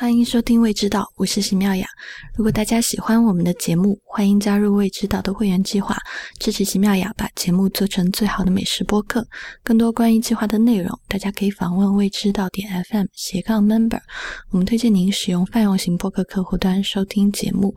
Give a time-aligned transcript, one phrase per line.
[0.00, 1.86] 欢迎收听《未知道》，我是席妙雅。
[2.34, 5.94] 如果大家喜欢我们的节目，欢迎加入《未知道》的会员计划，
[6.38, 9.28] 支持席妙雅把节目做成最好的美食播客。
[9.62, 14.00] 更多关于计划的内容，大家可以访问未知道点 FM 斜杠 Member。
[14.48, 17.76] 我们推荐您使用泛用型播客客户端收听节目。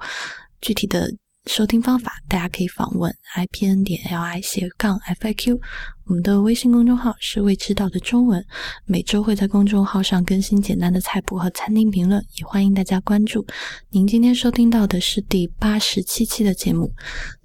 [0.62, 1.12] 具体的
[1.48, 5.60] 收听方法，大家可以访问 ipn 点 li 斜杠 FAQ。
[6.06, 8.46] 我们的微信公众号是未知道的中文，
[8.86, 13.46] 每周会在公众号上更新简单的菜谱和餐厅评论，也欢迎大家关注。
[13.90, 16.94] 您今天收听到的是第八十七期的节目。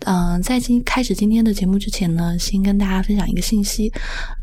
[0.00, 3.92] 嗯，在今开始今天的节目之前呢，先跟大家分享一个信息。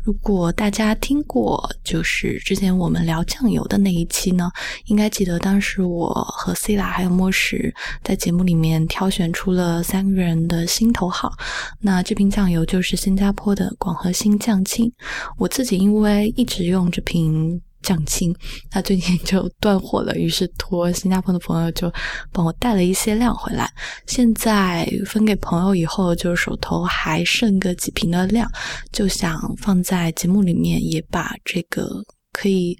[0.02, 4.50] 如果大家听过就是之前我们聊酱油的那一期呢，
[4.86, 11.32] 应该记得当时我和 C 拉还有莫石在节目里面挑选出了三个人的心头好。
[11.80, 14.92] 那这瓶酱油就是新加坡的广和兴酱青。
[15.38, 18.34] 我自己因为一直用这瓶酱青，
[18.72, 21.92] 那最近就断货了，于是托新加坡的朋友就
[22.32, 23.70] 帮我带了一些量回来。
[24.06, 28.50] 现在分给朋友以后，就手头还剩个几瓶的量，
[28.90, 32.76] 就想放在节目里面，也把这个可以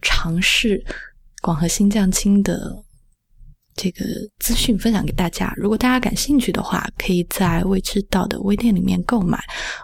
[0.00, 0.84] 尝试
[1.42, 2.84] 广和新酱青的。
[3.76, 4.04] 这个
[4.38, 9.38] 资讯分享给大家，如果大家感兴趣的话，可以在未知道的微店里面购买。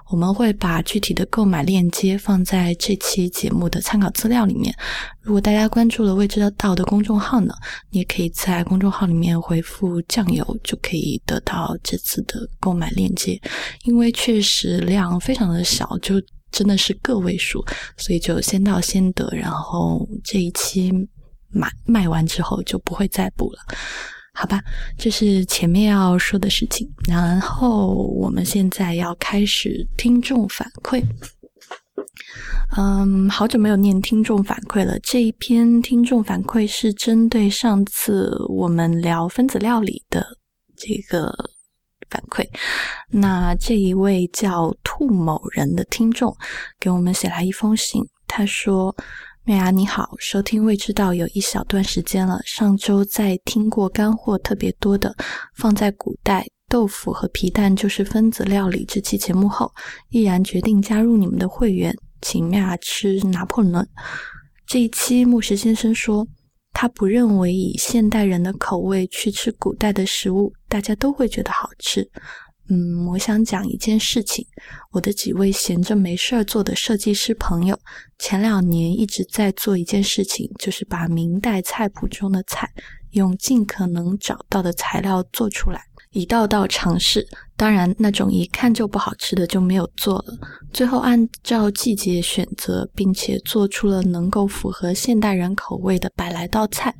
[0.08, 4.74] 我们会把具体的购买链接放在这期节目的参考资料里面。
[5.20, 7.54] 如果大家关注了未知道的公众号呢，
[7.90, 13.38] 你也可以在公众号里面回复“酱油”，就可以得到这次的购买链接。
[13.84, 16.14] 因为确实量非常的小，就
[16.50, 17.62] 真的是个位数，
[17.98, 19.28] 所以就先到先得。
[19.32, 20.90] 然后这一期。
[21.52, 23.58] 买卖完之后就不会再补了，
[24.34, 24.62] 好吧？
[24.98, 26.90] 这是前面要说的事情。
[27.06, 31.02] 然后我们现在要开始听众反馈。
[32.76, 34.98] 嗯，好久没有念听众反馈了。
[35.00, 40.26] 这一篇听众反馈是针对上次我们聊分子料理的
[40.76, 41.32] 这个
[42.08, 42.48] 反馈。
[43.10, 46.34] 那这一位叫兔某人的听众
[46.80, 48.96] 给我们写来一封信，他说。
[49.44, 52.40] 美雅你好，收听未知道有一小段时间了。
[52.44, 55.12] 上周在听过干货特别多的
[55.52, 59.72] 放在古代豆腐和皮蛋就是分子料理这期节目后，
[60.10, 63.84] 毅然决定加入你们的会员，请美雅吃拿破仑。
[64.64, 66.24] 这一期牧石先生说，
[66.72, 72.08] 他不认为以现代人的口味去吃古代的食物，大家都会觉得好吃。
[72.74, 74.46] 嗯，我想讲一件事情。
[74.92, 77.78] 我的几位闲着没事儿做的设计师朋友，
[78.18, 82.66] 前两年一直在做一件事情，就是把明代菜谱中的菜
[83.10, 85.82] 用尽可能找到的材料做出来，
[86.12, 87.28] 一道道尝试。
[87.58, 90.38] 当然，那种一看就不好吃的就没有做了。
[90.72, 96.94] 最后按照季节选择，并且做出了能够符合现代人口味的百来道菜。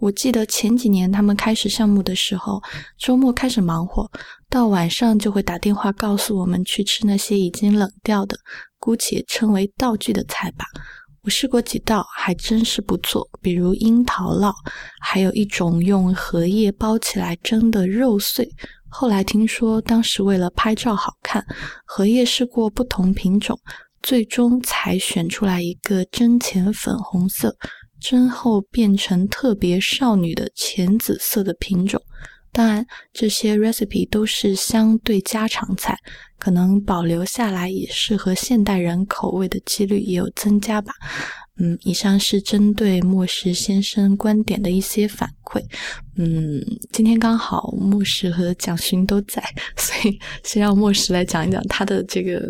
[0.00, 2.62] 我记得前几年他们开始项目的时候，
[2.98, 4.10] 周末开始忙活，
[4.48, 8.38] 到晚上就会打电话告诉我们去吃那些已经冷掉的，
[8.78, 10.64] 姑且称为道具的菜吧。
[11.22, 14.54] 我试过几道，还真是不错，比如樱桃烙，
[15.02, 18.48] 还有一种用荷叶包起来蒸的肉碎。
[18.88, 21.44] 后来听说，当时为了拍照好看，
[21.84, 23.60] 荷叶试过不同品种，
[24.00, 27.54] 最终才选出来一个真浅粉红色。
[28.00, 32.00] 蒸后变成特别少女的浅紫色的品种，
[32.50, 35.96] 当然这些 recipe 都是相对家常菜，
[36.38, 40.92] 可能保留下来也适合现代人口味的几率也有增加吧。
[41.62, 45.62] 嗯，以上是针对莫石先生观点的一些反馈。
[46.16, 46.58] 嗯，
[46.90, 49.42] 今天刚好莫石和蒋勋都在，
[49.76, 52.40] 所以先让莫石来讲一讲他的这个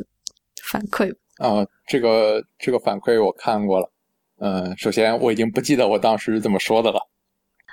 [0.70, 1.12] 反馈。
[1.38, 3.90] 啊，这个这个反馈我看过了。
[4.42, 6.98] 嗯，首先我已经不记得我当时是怎么说的了。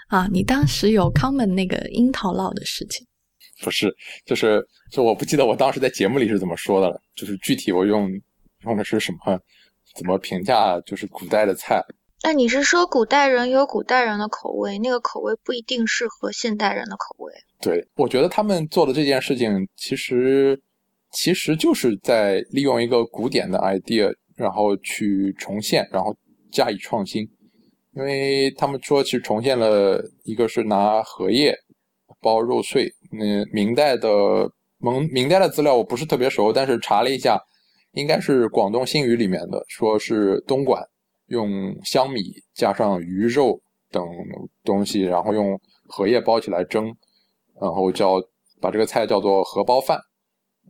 [0.10, 3.08] 啊，你当时有 comment 那个樱桃酪的事情？
[3.64, 3.94] 不是，
[4.26, 4.62] 就是
[4.92, 7.02] 就我不记得我当时在节目里是怎么说的了。
[7.16, 8.10] 就是具体我用
[8.66, 9.40] 用的是什么，
[9.96, 11.82] 怎么评价就是古代的菜。
[12.24, 17.32] 那你是说古代人有古代人的口味，那个口味不一定适合现代人的口味？
[17.62, 20.62] 对，我觉得他们做的这件事情其实
[21.12, 26.14] 其实就是在利用一个古典的 idea，然后去重现，然后。
[26.52, 27.28] 加以创新，
[27.96, 31.56] 因为他们说其实重现了一个是拿荷叶
[32.22, 34.50] 包肉碎，那明代的
[34.80, 37.40] 明明代的资料我不是特别熟，但是查了一下，
[37.94, 40.84] 应该是广东新语里面的，说是东莞
[41.28, 42.22] 用香米
[42.54, 43.60] 加上鱼肉
[43.92, 44.06] 等
[44.64, 46.86] 东西，然后用荷叶包起来蒸，
[47.62, 48.22] 然后叫
[48.62, 50.00] 把这个菜叫做荷包饭。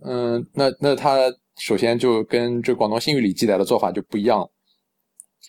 [0.05, 4.51] 嗯，那那它首先就跟这广东新语里记载的做法就不一样了。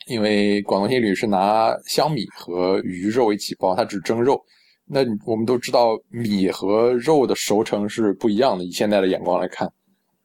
[0.07, 4.41] 因为广东新旅是拿香米和鱼肉一起包，它只蒸肉。
[4.87, 9.71] 那我们都知道米和肉的熟成是不一样的，以现在的眼光来看，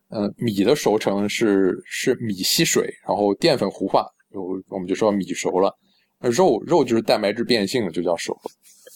[0.10, 5.76] 嗯，米的熟成是是米吸水，然后淀粉糊化，有我们就说米熟了。
[6.20, 8.52] 肉肉就是蛋白质变性了，就叫熟了。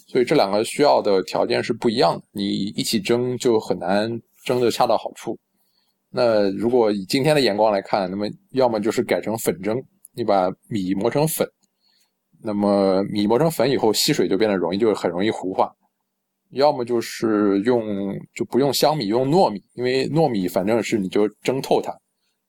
[0.07, 4.09] 所以这两个需要的条件是不一样的，你一起蒸就很难
[4.45, 5.37] 蒸的恰到好处。
[6.09, 9.75] 那如果以今天的眼光来看，那么要么就是改成粉蒸，
[10.17, 11.47] 你把米磨成粉，
[12.43, 15.71] 那么米磨成粉以后吸水就变得容易，就很容易糊化；
[16.49, 21.95] 要么就是用就不用香米，用糯米，因为糯米反正是你就蒸透它，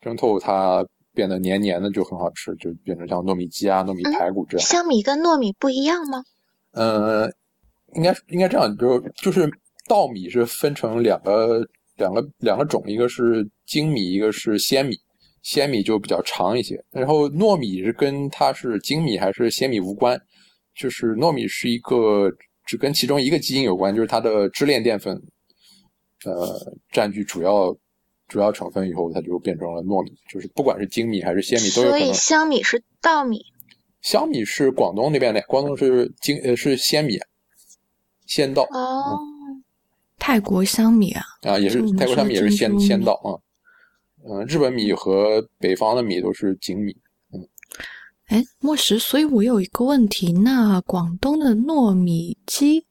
[0.00, 0.84] 蒸透它
[1.14, 4.66] 变得黏黏的就很好吃，就变成像糯米鸡啊、糯米排骨这样。
[4.66, 6.24] 香米跟糯米不一样吗？
[6.72, 7.30] 呃。
[7.94, 9.50] 应该应该这样，就就是
[9.88, 11.66] 稻米是分成两个
[11.96, 14.94] 两个两个种，一个是精米，一个是鲜米。
[15.42, 20.20] 鲜米就比较长一些，然后糯米是跟它是精米还是鲜米无关，
[20.74, 22.30] 就是糯米是一个
[22.66, 25.14] 只跟其中一个基因有关，就是它的支链淀粉，
[26.24, 27.76] 呃，占据主要
[28.26, 30.12] 主要成分以后，它就变成了糯米。
[30.30, 32.06] 就是不管是精米还是鲜米都有可能。
[32.06, 33.40] 所以香米是稻米，
[34.02, 37.18] 香米是广东那边的，广东是精呃是鲜米。
[38.26, 39.16] 仙稻哦，
[40.18, 43.32] 泰国香米啊啊，也是泰国香米也是鲜鲜稻啊，
[44.30, 46.92] 嗯，日本米和北方的米都是精米，
[47.32, 47.48] 嗯，
[48.26, 52.84] 哎，莫石，所以我有一个问题，那广东的糯米鸡，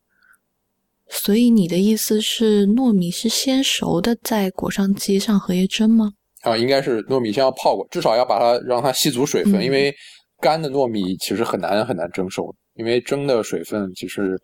[1.08, 6.14] 所以你的意思是糯米是先熟的再裹上鸡上荷叶蒸吗？
[6.42, 9.96] 啊，应该是糯米先要泡过，至少要把它让它吸足水分，因为
[10.40, 14.38] 干的糯米其实很难很难蒸熟，因为蒸的水分其实。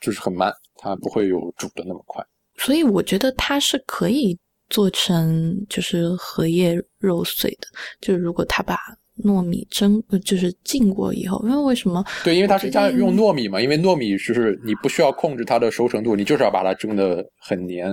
[0.00, 2.22] 就是很慢，它不会有煮的那么快，
[2.58, 4.36] 所以我觉得它是可以
[4.70, 7.68] 做成就是荷叶肉碎的。
[8.00, 8.76] 就是如果他把
[9.22, 12.04] 糯米蒸，就是浸过以后，因为为什么？
[12.24, 17.88] 对，因为它是加用糯米嘛，因为糯米就是你不需要控制它的熟成度，你就是要把它蒸的很黏。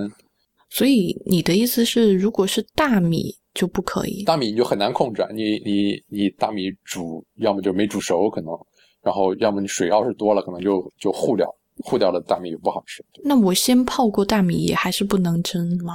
[0.70, 4.24] 所以你的意思是，如果是大米就不可以？
[4.24, 8.52] 大米你就很难控制，你你你大米煮，要么就没煮熟，可能，
[9.02, 11.46] 然后要么你水要是多了，可能就就糊掉。
[11.84, 13.02] 糊掉了大米就不好吃。
[13.24, 15.94] 那我先泡过大米也还是不能蒸吗？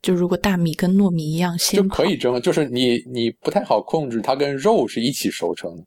[0.00, 5.84] 就如果大米跟糯米一样，先就可以蒸，就是你你不太好控制它跟肉是一起熟成的，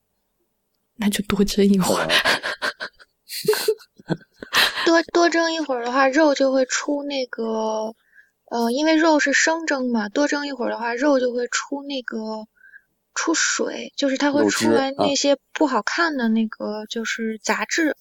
[0.97, 2.07] 那就多蒸一会儿。
[4.85, 7.95] 多多蒸一会儿的话，肉就会出那个，
[8.49, 12.17] 呃，因为肉是生蒸嘛，多蒸一会儿的话，肉就会出那个
[13.13, 17.95] 出水，就是它会出来那些不好看的那个就是杂质。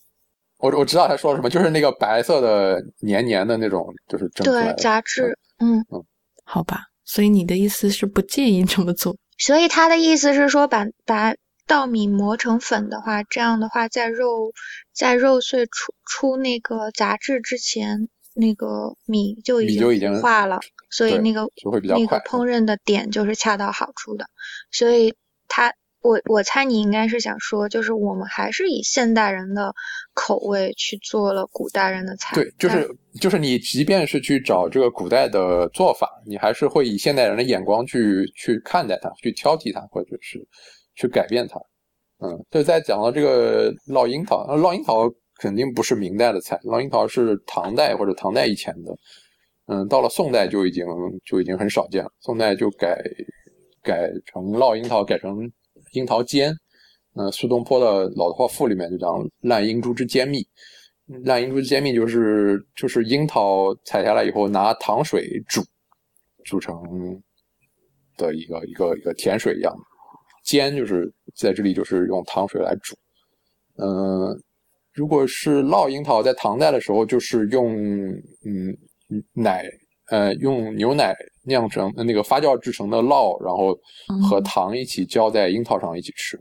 [0.61, 5.37] 我我知道他说什么，就是那个白色的黏黏的那种，就是蒸出来的杂质。
[5.59, 6.05] 嗯嗯，
[6.45, 6.83] 好吧。
[7.05, 9.17] 所以你的意思是不建议这么做？
[9.39, 11.35] 所以他的意思是说，把把
[11.67, 14.53] 稻米磨成粉的话，这样的话，在肉
[14.93, 20.61] 在肉碎出出那个杂质之前，那个米就已经化了，
[20.91, 21.47] 所以那个
[21.83, 24.27] 那个烹饪的点就是恰到好处的。
[24.71, 25.15] 所以
[25.49, 25.73] 他。
[26.03, 29.75] 我我猜你应该是想说，就是我们还是以现代人的
[30.15, 32.35] 口味去做了古代人的菜。
[32.35, 32.89] 对，就是
[33.21, 40.39] 就是你即便是去找这个古代的做法，你还是会以现代人的眼光去去看待它，去挑剔它，或者是
[40.95, 41.61] 去改变它。
[42.19, 48.97] 嗯，就在讲到这个烙樱桃，烙樱桃肯定不是明代的菜，烙樱桃是唐代或者唐代以前的。
[49.67, 50.85] 嗯，到了宋代就已经
[51.25, 53.01] 就已经很少见了，宋代就改
[53.83, 55.51] 改成烙樱桃，改成。
[55.93, 56.55] 樱桃煎，
[57.15, 59.09] 呃，苏东坡的老话赋里面就讲
[59.43, 60.47] “烂樱珠之煎蜜”，
[61.25, 65.63] 烂樱珠之煎蜜就是就是樱桃采下来以后拿糖水煮，
[66.45, 66.75] 煮成
[68.17, 69.81] 的一个一个一个甜水一样的，
[70.45, 72.97] 煎就是在这里就是用糖水来煮，
[73.77, 74.43] 嗯，
[74.93, 77.77] 如果是烙樱桃在唐代的时候就是用
[78.45, 78.77] 嗯
[79.33, 79.65] 奶。
[80.11, 83.79] 呃，用牛奶酿成那个发酵制成的酪，然后
[84.29, 86.39] 和糖一起浇在樱桃上一起吃，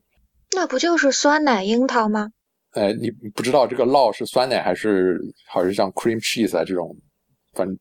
[0.56, 2.29] 那不就是酸奶樱桃吗？
[2.74, 6.96] 呃，你不知道这个酪是酸奶还是还是像 cream cheese 啊这种，
[7.53, 7.77] 反正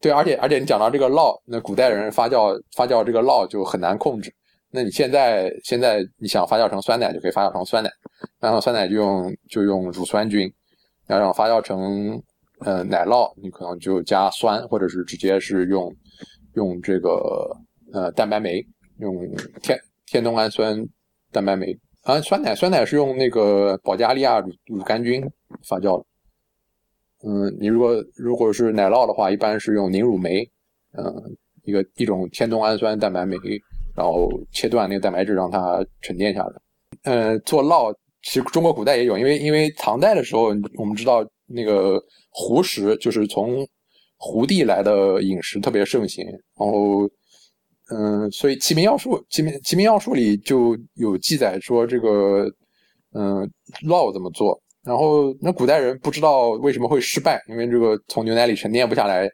[0.00, 4.34] 对，而且而且你讲到这个酪，那古代人发酵发酵这个酪就很难控制，
[4.70, 7.90] 那你现在现在你想发酵成酸奶就可以发酵成酸奶，
[8.40, 10.52] 然后酸奶就用就用乳酸菌，
[11.06, 12.20] 然后发酵成。
[12.60, 15.94] 呃，奶酪你可能就加酸，或者是直接是用
[16.56, 17.56] 用这个
[17.92, 18.66] 呃蛋白酶，
[18.98, 19.14] 用
[19.62, 20.76] 天天冬氨酸
[21.30, 22.20] 蛋白酶啊。
[22.20, 25.22] 酸奶酸奶是用那个保加利亚乳乳杆菌
[25.68, 26.04] 发酵的。
[27.26, 30.42] 嗯，你如果如果是奶酪的话，一般是用凝乳酶，
[30.92, 31.04] 嗯，
[31.64, 33.36] 一个一种天冬氨酸蛋白酶，
[33.94, 36.52] 然后切断那个蛋白质，让它沉淀下来。
[37.02, 43.66] 呃，做酪，其实中国古代也有，因为因为唐代的时候，我们知道那个胡食就是从
[44.16, 47.08] 胡地来的饮食特别盛行，然后，
[47.90, 52.50] 嗯，所以《齐民要术》《齐民齐民要术》里就有记载说这个，
[53.12, 53.48] 嗯，
[53.86, 54.60] 烙怎么做。
[54.82, 59.28] 然后那古代人不知道为什么会失败，因为这个从牛奶里沉淀不下来。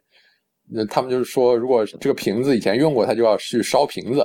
[0.75, 4.23] 那他们就是说，如果这个瓶子以前用过，他就要去烧瓶子；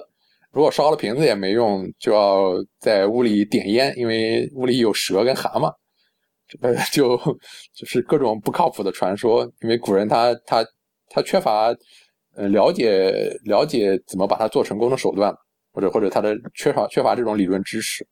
[0.51, 5.69] 如果烧了瓶子也没用，就要在屋里点烟，因为屋里有蛇跟蛤蟆。
[6.61, 7.17] 呃就
[7.73, 10.65] 就是各种不靠谱的传说，因为古人他他
[11.09, 11.75] 他缺乏
[12.35, 15.33] 呃了解了解怎么把它做成功的手段，
[15.71, 18.07] 或者或者他的缺少缺乏这种理论知识。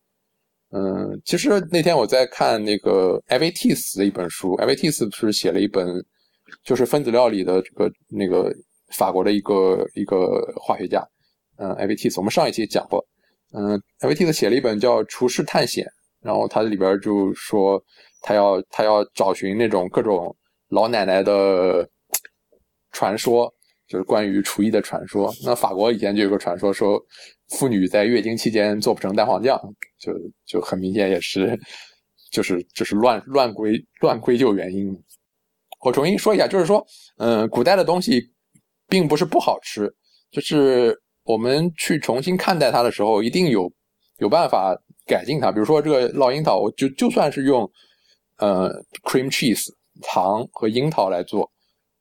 [0.71, 5.87] 嗯，其实那天我在看那个艾维蒂斯的一本书，艾维蒂斯是写了一本，
[6.63, 8.53] 就是分子料理的这个那个
[8.89, 11.07] 法国的一个一个化学家，
[11.57, 13.05] 嗯，艾维蒂斯，我们上一期讲过，
[13.53, 15.85] 嗯，艾维蒂斯写了一本叫《厨师探险》，
[16.21, 17.81] 然后他里边就说
[18.25, 20.35] 他要他要找寻那种各种
[20.69, 21.87] 老奶奶的
[22.91, 23.53] 传说，
[23.87, 25.31] 就是关于厨艺的传说。
[25.43, 26.99] 那法国以前就有个传说说。
[27.49, 29.55] 妇女在月经期间做不成蛋黄酱，
[29.99, 30.11] 就
[30.47, 31.55] 就很明显也是，
[32.31, 34.91] 就是就是乱乱归乱归咎原因。
[35.81, 36.83] 我重新说一下，就是说，
[37.19, 38.19] 嗯，古代的东西
[38.87, 39.87] 并不是不好吃，
[40.31, 43.71] 就是我们去重新看待它的时候，一定有
[44.17, 45.51] 有办法改进它。
[45.51, 47.71] 比如说这个烙樱桃，我就就算是用
[48.37, 48.69] 呃
[49.03, 49.65] cream cheese
[50.01, 51.49] 糖和樱桃来做，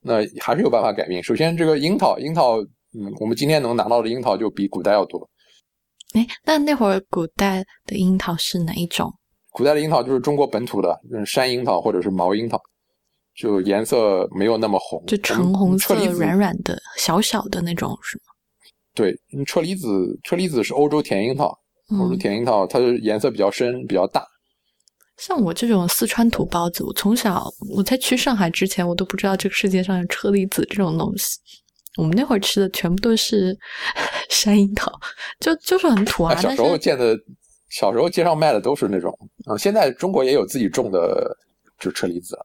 [0.00, 1.22] 那还是有办法改变。
[1.22, 5.28] 首先，这个樱桃，樱桃，嗯，我们今天能拿到的樱桃就比古代要多。
[6.14, 9.12] 哎，那那会儿古代的樱桃是哪一种？
[9.50, 12.60] 古代的樱桃就是中国本土的，嗯，山樱桃或者是毛樱桃，
[13.36, 18.22] 就颜色没有那么红，就橙红色、软软的、小小的那种，是吗？
[18.94, 19.12] 对，
[19.46, 21.56] 车厘子，车厘子是欧洲甜樱桃，
[22.00, 24.24] 欧洲甜樱桃它的颜色比较深、比较大。
[25.18, 31.38] 像我这种四川土包子，我从小我在去上海之前，我都不知道这个世界上有车厘子这种东西。
[31.96, 33.56] 我们那会儿吃的全部都是
[34.28, 34.92] 山樱桃，
[35.38, 36.34] 就就是很土啊。
[36.34, 37.16] 小时候见的，
[37.70, 39.16] 小时候街上卖的都是那种
[39.46, 39.56] 啊。
[39.56, 41.36] 现在中国也有自己种的，
[41.78, 42.36] 就车厘子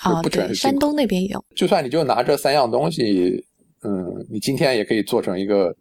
[0.00, 1.44] 啊，不全是山东那边也有。
[1.54, 3.44] 就算你就拿这三样东西，
[3.84, 5.72] 嗯，你今天也可以做成一个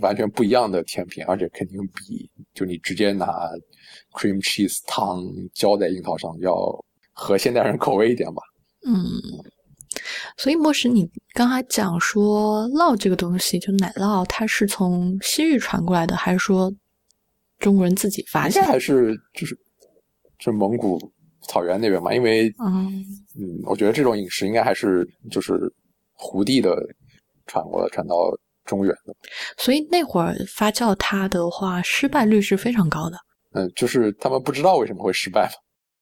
[0.00, 3.26] 完全不一样的甜品，而且肯定比就你直接拿
[4.12, 6.54] cream cheese 汤浇在樱桃上要
[7.12, 8.42] 合现代人口味一点吧。
[8.86, 9.00] 嗯。
[10.38, 16.72] 所以，莫石，你刚才讲说酪这个东西，就奶酪，它是从西域传过来的，还是说
[17.58, 18.64] 中国人自己发现？
[18.64, 19.56] 还是就是
[20.38, 20.98] 就蒙古
[21.46, 22.14] 草原那边嘛？
[22.14, 23.04] 因为嗯
[23.38, 25.70] 嗯，我觉得这种饮食应该还是就是
[26.14, 26.74] 胡地的
[27.46, 28.14] 传过来传到
[28.64, 29.14] 中原的。
[29.58, 33.18] 所以那会儿发酵它的话，失败率是非常高的。
[33.54, 35.52] 嗯，就是他们不知道为什么会失败嘛。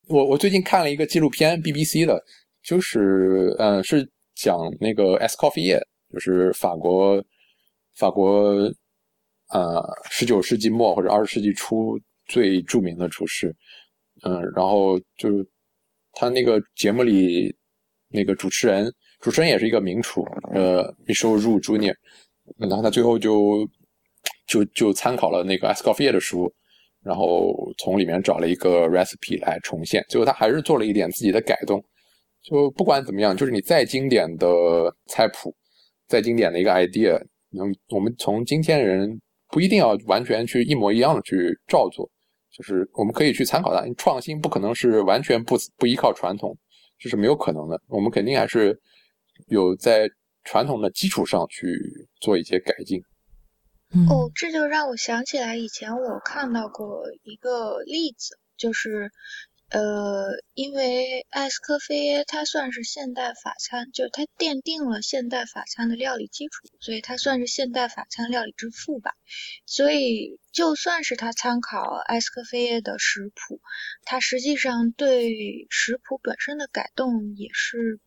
[0.08, 2.22] 我我最近看了一个纪录片，BBC 的。
[2.62, 5.80] 就是，嗯，是讲那个 s c o f f i e
[6.12, 7.24] 就是法国，
[7.96, 8.52] 法国，
[9.48, 13.56] 呃，十九世纪末或者二十世纪初最著名的厨师，
[14.24, 15.48] 嗯，然后就是
[16.12, 17.50] 他那个节目里
[18.08, 21.94] 那个主持人，主持人也是一个名厨，呃，Michel Roux Jr
[22.58, 23.66] 然后他最后就
[24.46, 26.52] 就就参考了那个 s c o f f i e 的书，
[27.02, 31.82] 然后从里面找了一个 recipe 来重现，最后他还是做了一点自己的改动。
[32.42, 34.46] 就不管怎么样，就是你再经典的
[35.06, 35.54] 菜谱，
[36.08, 42.10] 再经典的一个 idea，能我们从今天人不一定要完全去一模一样的去照做，
[42.50, 43.86] 就是我们可以去参考它。
[43.98, 46.56] 创新不可能是完全不不依靠传统，
[46.98, 47.78] 这是没有可能的。
[47.88, 48.78] 我们肯定还是
[49.48, 50.08] 有在
[50.44, 51.78] 传统的基础上去
[52.20, 53.02] 做一些改进。
[54.08, 59.10] 哦，这就让我想起来以前我看到过一个例子，就是。
[59.72, 69.14] 呃，因为艾斯科菲耶他算是现代法餐，就是他奠定了现代法餐的料理基础，所以他算是现代法餐料理之父吧。
[69.66, 73.60] 所以就算是他参考艾斯科菲耶的食谱，
[74.04, 78.00] 他实际上对食谱本身的改动也是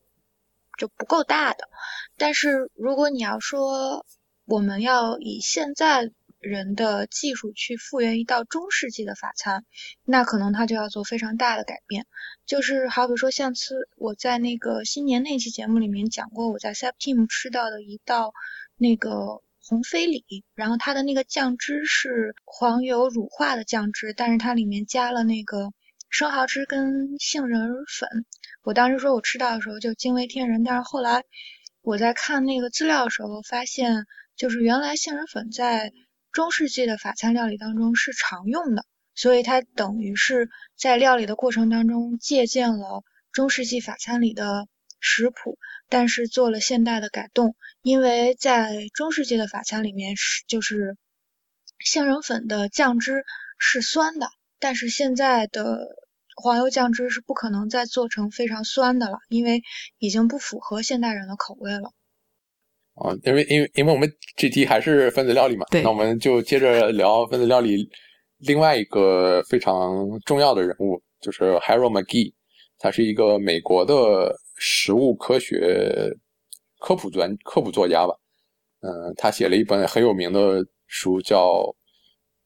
[0.78, 1.70] 就不够大的。
[2.18, 4.06] 但是如果你要说
[4.46, 6.12] 我们要以现在。
[6.46, 9.64] 人的技术去复原一道中世纪的法餐，
[10.04, 12.06] 那可能它就要做非常大的改变。
[12.46, 18.34] 就是好比说，上次我在那个新年那期节目里面讲过，我在 Septim 吃到的一道
[18.76, 25.72] 那个红飞里，然后它的那个酱汁是黄油乳化的酱汁，但是它里面加了那个
[26.10, 28.26] 生蚝汁跟杏仁粉。
[28.64, 31.24] 我当时说我吃到的时候就惊为天人，但是后来
[31.82, 34.06] 我在看那个资料的时候发现，
[34.36, 35.92] 就是原来杏仁粉在
[36.32, 38.86] 中世纪的法餐料理当中是常用的，
[39.16, 44.68] 所以它等于是在料理的过程当中借鉴了中世纪法餐里的
[45.00, 45.58] 食谱，
[45.90, 47.56] 但是做了现代的改动。
[47.82, 50.98] 因为在中世纪的法餐里面是就是
[51.80, 53.26] 杏仁粉的酱汁
[53.58, 54.28] 是酸的，
[54.60, 55.88] 但是现在的
[56.36, 59.62] 黄油酱汁是不可能再做成非常酸的了，因为
[60.00, 61.92] 已经不符合现代人的口味了。
[62.96, 67.90] 啊，因为因为因为我们这题还是分子料理嘛，对那我们就接着聊分子料理
[68.40, 72.34] 另外一个非常重要的人物，就是 Harold McGee，
[72.78, 76.12] 他是一个美国的食物科学
[76.80, 78.14] 科普专科普作家吧，
[78.82, 81.76] 嗯、他写了一本很有名的书叫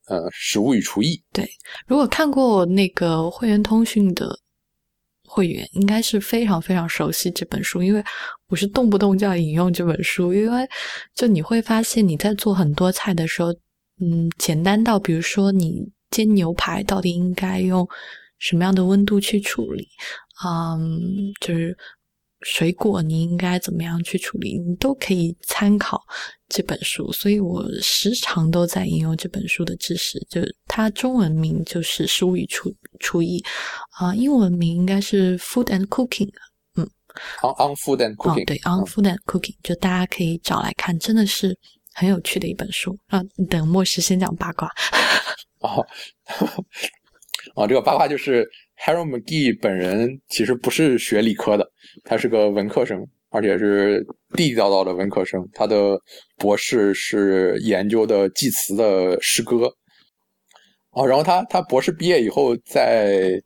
[0.07, 1.45] 呃《食物与厨艺》，对
[1.87, 4.39] 如果看过那个会员通讯的
[5.27, 8.03] 会员，应该是非常非常熟悉这本书，因为
[8.48, 10.67] 我是动不动就要引用这本书，因为
[11.13, 13.51] 就你会发现你在做很多菜的时候，
[14.00, 17.88] 嗯，简单到比如说你煎牛排到底应该用
[18.39, 19.88] 什么样的温度去处理，
[20.46, 21.77] 嗯，就是
[22.47, 26.01] 水果你应该怎么样去处理，你都可以参考
[26.47, 30.17] 这本书，所以我时常都在引用这本书的知识。
[30.29, 33.43] 就是它中文名就是《食物与厨厨艺》，
[34.05, 36.31] 啊、英文名应该是《Food and Cooking》。
[37.41, 41.57] On on Food and 哦 Cooking，，对，《On Food and Cooking》，就大家可以找来看，真的是
[41.93, 42.97] 很有趣的一本书。
[43.07, 44.71] 啊，等末时先讲八卦。
[45.59, 45.85] 哦，
[47.55, 48.47] 啊，这个八卦就是
[48.85, 51.67] Harold McGee 本人其实不是学理科的，
[52.03, 55.47] 他是个文科生，而且是地地道道的文科生。
[55.53, 55.99] 他的
[56.37, 59.71] 博士是研究的祭词的诗歌。
[60.91, 63.41] 啊，然后他他博士毕业以后在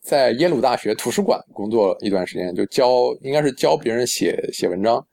[0.00, 5.06] 在耶鲁大学图书馆工作一段时间，就教应该是教别人写写文章，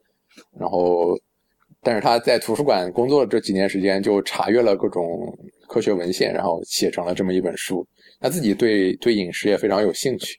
[0.57, 1.17] 然后
[1.81, 7.85] 但是他在图书馆工作这几年时间，就查阅了各种科学文献，然后写成了这么一本书。
[8.21, 10.37] 他自己对对饮食也非常有兴趣，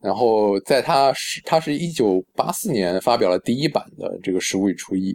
[0.00, 5.12] 然后在他是他是一九八四年发表了第一版的这个《食物与厨艺》，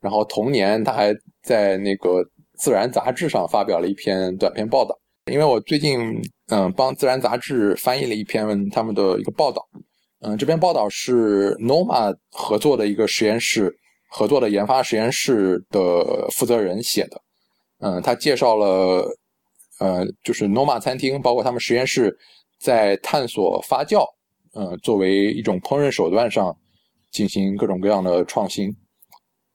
[0.00, 2.22] 然后同年他还在那个
[2.56, 4.96] 《自然》杂志上发表了一篇短篇报道。
[5.30, 6.00] 因为我最近
[6.48, 9.68] 嗯帮《自然》杂志翻译了一篇他们的一个报道，
[10.20, 13.72] 嗯，这篇报道是 Noma 合作的一个实验室
[14.08, 17.20] 合作的研发实验室的负责人写的，
[17.80, 19.06] 嗯，他介绍了
[19.80, 22.16] 呃，就是 Noma 餐厅，包括他们实验室
[22.60, 24.04] 在探索发酵，
[24.52, 26.54] 呃，作为一种烹饪手段上
[27.10, 28.68] 进行各种各样的创新，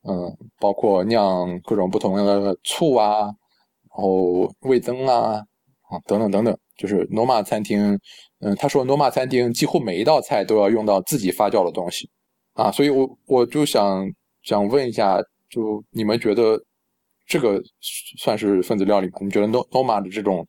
[0.04, 3.34] 嗯，包括酿各种不同的醋啊，然
[3.92, 5.42] 后味增啊，
[5.90, 7.98] 啊等等等等，就是 Noma 餐厅，
[8.40, 12.10] 嗯，他说 Noma 餐厅几乎每一道菜都要用到自己发酵的东西，
[12.54, 14.06] 啊，所以我我就想
[14.42, 16.60] 想问一下，就你们觉得
[17.26, 17.62] 这个
[18.20, 19.18] 算是分子料理吗？
[19.22, 20.48] 你觉得 No Noma 的这种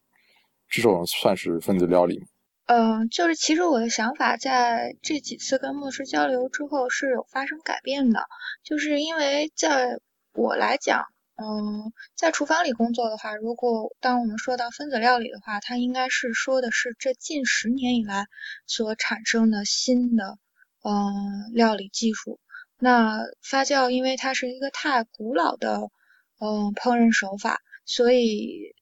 [0.68, 2.26] 这种算是分子料理吗？
[2.66, 8.24] 嗯，就是其实我的想法在这几次跟牧师交流之后是有发生改变的，
[8.64, 10.00] 就是因为在
[10.32, 11.04] 我来讲，
[11.36, 18.26] 嗯，在厨房里工作的话，如果当我们说到分子料理的话，它应该是说的是这近十年以来
[18.66, 20.36] 所产生的新的
[20.82, 22.40] 嗯料理技术。
[22.78, 25.88] 那发酵，因为它是一个太古老的
[26.38, 28.74] 嗯烹饪手法，所以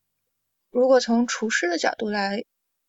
[0.71, 2.45] 如果从厨师的角度来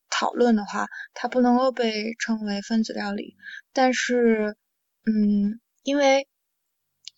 [0.10, 3.36] 讨论的话，它不能够被称为分子料理。
[3.74, 4.56] 但是，
[5.06, 6.28] 嗯，因为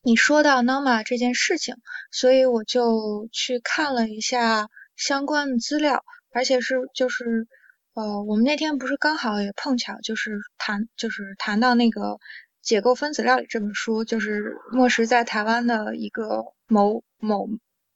[0.03, 1.75] 你说到 Noma 这件事情，
[2.12, 7.47] 所以我就去看了一下相关的资料，而且是就是
[7.93, 12.01] 呃，我们那天不是刚好也碰巧就是谈就是谈到那个
[12.62, 17.47] 《解构分子料理》这本书，就是莫石在台湾的一个某某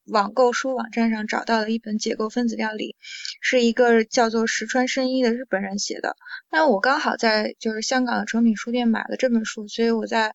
[0.05, 2.95] 网购书网站上找到了一本《解构分子料理》，
[3.39, 6.15] 是一个叫做石川伸一的日本人写的。
[6.49, 10.33] 那我刚好在就是香港的诚品书店买了这本书，所以我在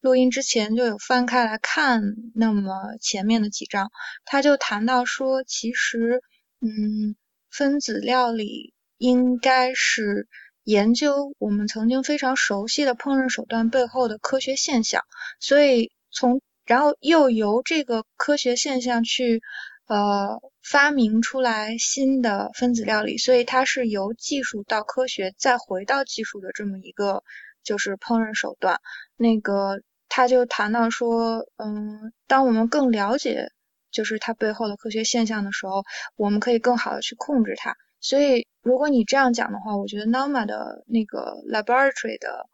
[0.00, 2.02] 录音之前就有翻开来看
[2.34, 3.90] 那么前面的几章，
[4.24, 6.22] 他就谈到说，其实
[6.60, 7.16] 嗯，
[7.50, 10.28] 分子料理应该是
[10.62, 15.02] 研究我们曾经非常熟悉的烹饪手段背后的科学现象，
[15.40, 19.40] 所以从然后又由这个科学现象去
[19.86, 27.24] 呃发明出来新的分子料理，所以它是由技术到科学再回到技术的这么一个
[27.64, 28.80] 就是烹饪手段。
[29.16, 33.50] 那个他就谈到说，嗯，当我们更了解
[33.90, 35.84] 就是它背后的科学现象的时候，
[36.16, 37.74] 我们可以更好的去控制它。
[38.00, 42.46] 所以如果你这样讲的话，我觉得 Noma 的那个 laboratory 的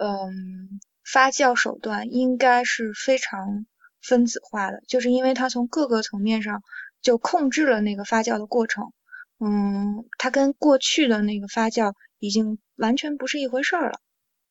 [0.00, 3.66] 嗯发酵手段应该是非常
[4.02, 6.62] 分子化的，就是因为它从各个层面上
[7.02, 8.92] 就控制了那个发酵的过程。
[9.38, 13.98] 嗯，它跟过去的那个发酵已经完全不是一回事儿了。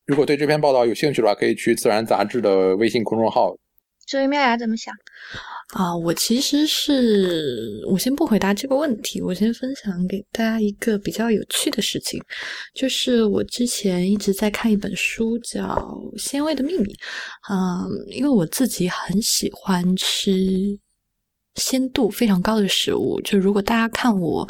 [0.05, 3.55] 如果对这篇报道有兴趣的话，可以去《自然》杂志的微信公众号。
[4.05, 4.93] 至于，妙雅怎么想？
[5.73, 12.21] 啊，我其实是我先不回答这个问题，我先分享给大家一个比较有趣的事情，
[12.73, 15.63] 就是我之前一直在看一本书，叫
[16.21, 16.93] 《鲜味的秘密》。
[17.49, 20.77] 嗯，因为我自己很喜欢吃
[21.55, 24.47] 鲜度非常高的食物，就如果大家看我。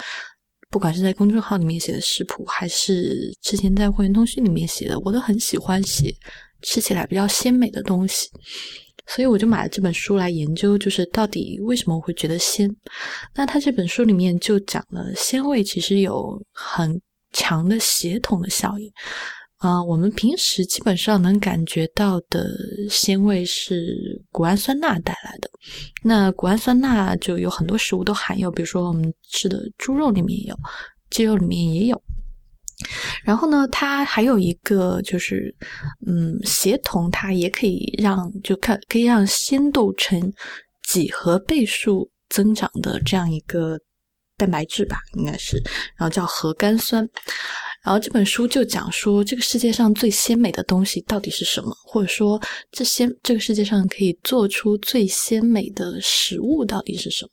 [0.70, 6.12] 不管是在公众号里面写的食谱，还是之前在会员通讯里面写的，我都很喜欢写
[6.64, 8.28] 吃起来比较鲜美的东西，
[9.08, 12.74] 所以我就买了这本书来研究，就是到底为什么我会觉得鲜。
[13.36, 17.00] 那他这本书里面就讲了鲜味其实有很
[17.32, 18.92] 强的协同的效应。
[19.58, 22.50] 啊，我们平时基本上能感觉到的
[22.90, 25.50] 鲜味是谷氨酸钠带来的。
[26.04, 30.58] 那谷氨酸钠就有很多食物都含有，比如说我们吃的猪肉里面也有，
[31.10, 32.02] 鸡肉里面也有。
[33.24, 35.56] 然后呢，它还有一个就是，
[36.06, 40.34] 嗯，协同它也可以让就看可以让鲜度呈
[40.88, 43.80] 几何倍数增长的这样一个
[44.38, 45.58] 蛋白质吧，应该是，
[45.98, 47.08] 然后叫核苷酸。
[47.84, 51.70] 然后这本书就讲说，这个世界上最鲜美的东西到底是什么？
[51.86, 57.32] 或者说，这些这个世界上可以做出最鲜美的食物到底是什么？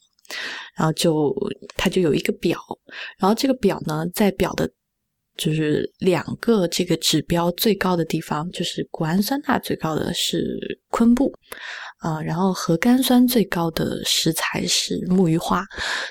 [0.76, 1.32] 然后就
[1.76, 2.60] 它就有一个表，
[3.18, 4.68] 然后这个表呢，在表的，
[5.40, 11.32] 就是两个这个指标最高的地方，就是谷氨酸钠最高的是昆布。
[12.00, 15.62] 啊，然后核苷酸最高的食材是木鱼花。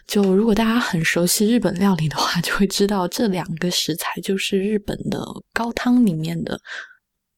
[0.05, 5.19] 就如果大家很熟悉日本料理的话，就会知道这两个食材就是日本的
[5.51, 6.59] 高汤里面的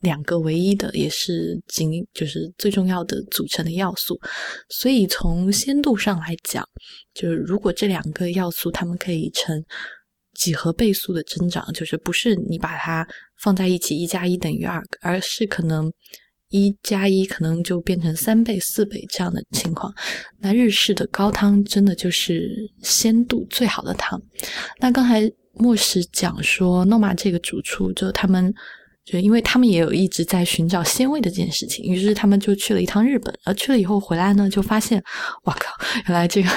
[0.01, 4.19] 两个唯一的，也是仅就是最重要的组成的要素。
[4.67, 6.67] 所以从鲜度上来讲，
[7.13, 9.63] 就是如果这两个要素它们可以成
[10.33, 13.07] 几何倍速的增长，就是不是你把它
[13.41, 15.91] 放在一起一加一等于二，而是可能。
[16.53, 19.89] 一加一可能就变成三倍、四倍这样的情况。
[20.41, 24.21] 那日式的高汤真的就是鲜度最好的汤。
[24.77, 28.53] 那刚才莫石讲说，诺玛这个主厨就他们，
[29.05, 33.33] 就因为他们也有一直在寻找鲜味的这件事情，于是他们就去了一趟日本。
[33.45, 35.01] 而去了以后回来呢，就发现，
[35.45, 35.73] 哇靠，
[36.07, 36.49] 原来这个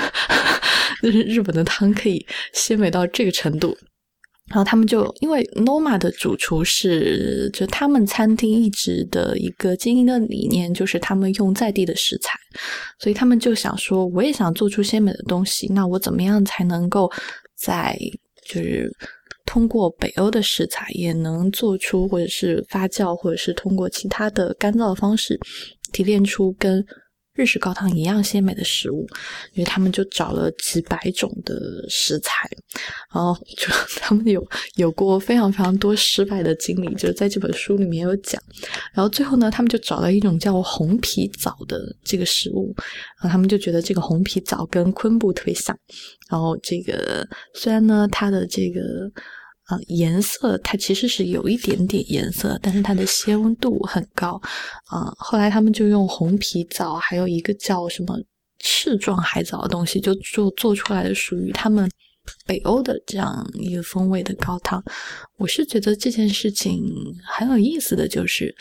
[1.04, 3.76] 就 是日本的汤可以鲜美到这个程度。
[4.48, 12.38] 然后他们就因为 Noma 的主厨是就他们餐厅一直的一个经营的理念，就是他们用在地的食材，
[12.98, 17.10] 所以他们就想说，我也想做出鲜美的东西，那我怎么样才能够
[17.56, 17.98] 在
[18.46, 18.94] 就是
[19.46, 25.40] 通过北欧的食材也能做出，或者是发酵，或者是通过其他的干燥的方式
[25.90, 26.84] 提炼出跟。
[27.34, 29.06] 日式高汤一样鲜美的食物，
[29.52, 32.48] 因为他们就找了几百种的食材，
[33.12, 33.66] 然后就
[34.00, 38.40] 他们有有过非常非常多失败的经历，就是在这本书里面有讲。
[38.92, 42.72] 然后最后呢，他们就找到一种叫红皮枣的这个食物，
[43.20, 45.76] 然后他们就觉得这个红皮枣跟昆布特别像。
[46.30, 48.80] 然后这个虽然呢，它的这个。
[49.64, 54.40] 啊，颜色它其实是有一点点颜色，但是它的鲜度很高。
[54.86, 58.14] 啊，后来他们就用红皮枣，还有一个叫什么
[58.58, 61.90] 翅状海藻的东西，就做做出来的属于他们
[62.46, 64.82] 北欧的这样一个风味的高汤。
[65.38, 66.82] 我是觉得这件事情
[67.26, 68.54] 很有意思的就是，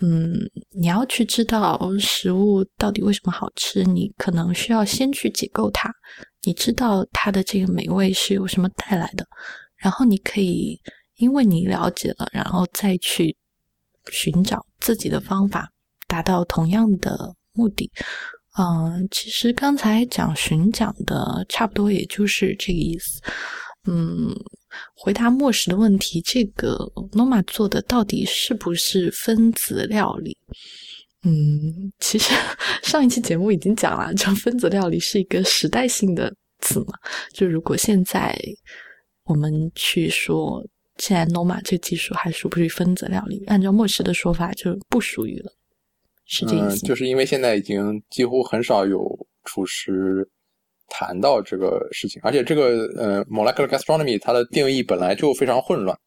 [0.00, 0.38] 嗯，
[0.78, 5.90] 你要去知道食物到底为什么好吃，你可能需要先去解构它，
[6.44, 9.26] 你知道它的这个美味是由什么带来的。
[9.78, 10.80] 然后你可以，
[11.16, 13.36] 因为你了解了，然后再去
[14.10, 15.70] 寻找自己的方法，
[16.08, 17.90] 达到同样的目的。
[18.58, 23.20] 嗯，其实刚才讲寻讲的差不多，也就是这个意思。
[23.84, 24.34] 嗯，
[24.94, 26.76] 回答末石的问题，这个
[27.12, 30.36] Noma 做的到底是不是分子料理？
[31.22, 32.32] 嗯，其实
[32.82, 36.94] 上一期节目已经讲了，就分子料理是一个时代性的词嘛。
[37.32, 38.34] 就如果现在。
[39.26, 40.64] 我们去说，
[40.98, 43.44] 现在 Noma 这技术还属不属于分子料理？
[43.46, 45.52] 按照莫石的说法，就不属于了，
[46.24, 46.78] 是这意思。
[46.86, 50.28] 就是因为现在已经几乎很少有厨师
[50.88, 55.98] 谈到这个事情，而且这个呃，molecular gastronomy 它的定义本来就非常混乱。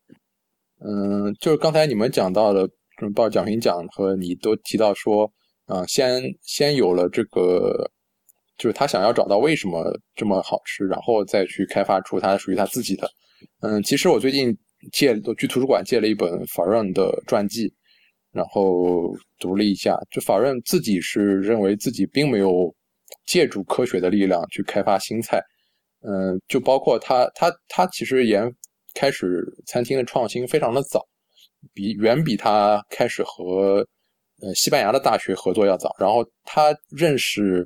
[0.79, 2.69] 嗯，就是刚才你们讲到的，
[3.13, 5.29] 报蒋勋讲和你都提到说，
[5.65, 7.91] 啊，先先有了这个。
[8.59, 9.83] 就是他想要找到为什么
[10.15, 13.09] 这么好吃，然后再去开发出它属于他自己的。
[13.61, 14.55] 嗯，其实我最近
[14.91, 17.73] 借去图书馆借了一本法润的传记，
[18.31, 19.97] 然后读了一下。
[20.11, 22.75] 就法润自己是认为自己并没有
[23.25, 25.41] 借助科学的力量去开发新菜，
[26.01, 28.43] 嗯，就包括他他他其实研
[28.93, 31.01] 开始餐厅的创新非常的早，
[31.73, 33.87] 比远比他开始和
[34.41, 35.95] 呃西班牙的大学合作要早。
[35.97, 37.65] 然后他认识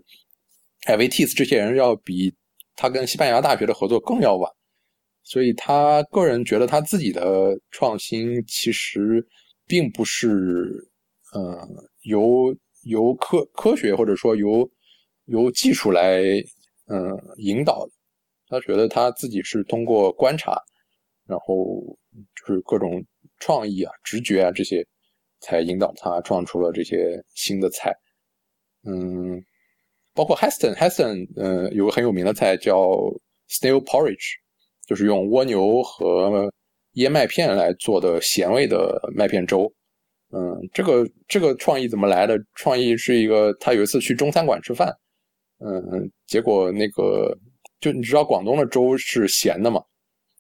[0.86, 2.34] 艾维蒂斯这些人要比
[2.76, 4.52] 他跟西班牙大学的合作更要晚，
[5.24, 9.26] 所以他个人觉得他自己的创新其实
[9.66, 10.90] 并不是
[11.34, 11.68] 呃
[12.04, 14.70] 由由科科学或者说由
[15.26, 16.22] 由技术来
[16.88, 17.92] 嗯引导的。
[18.50, 20.62] 他觉得他自己是通过观察，
[21.26, 21.82] 然后
[22.36, 23.04] 就是各种
[23.40, 24.86] 创意啊、直觉啊这些，
[25.40, 27.92] 才引导他创出了这些新的菜。
[28.84, 29.44] 嗯，
[30.14, 32.76] 包括 Heston，Heston，嗯，有个很有名的菜叫
[33.50, 34.36] Snail Porridge，
[34.86, 36.52] 就是用蜗牛和
[36.94, 39.72] 燕麦片来做的咸味的麦片粥。
[40.32, 42.38] 嗯，这个这个创意怎么来的？
[42.56, 44.92] 创意是一个他有一次去中餐馆吃饭，
[45.60, 47.38] 嗯，结果那个。
[47.80, 49.84] 就你知道广东的粥是咸的嘛？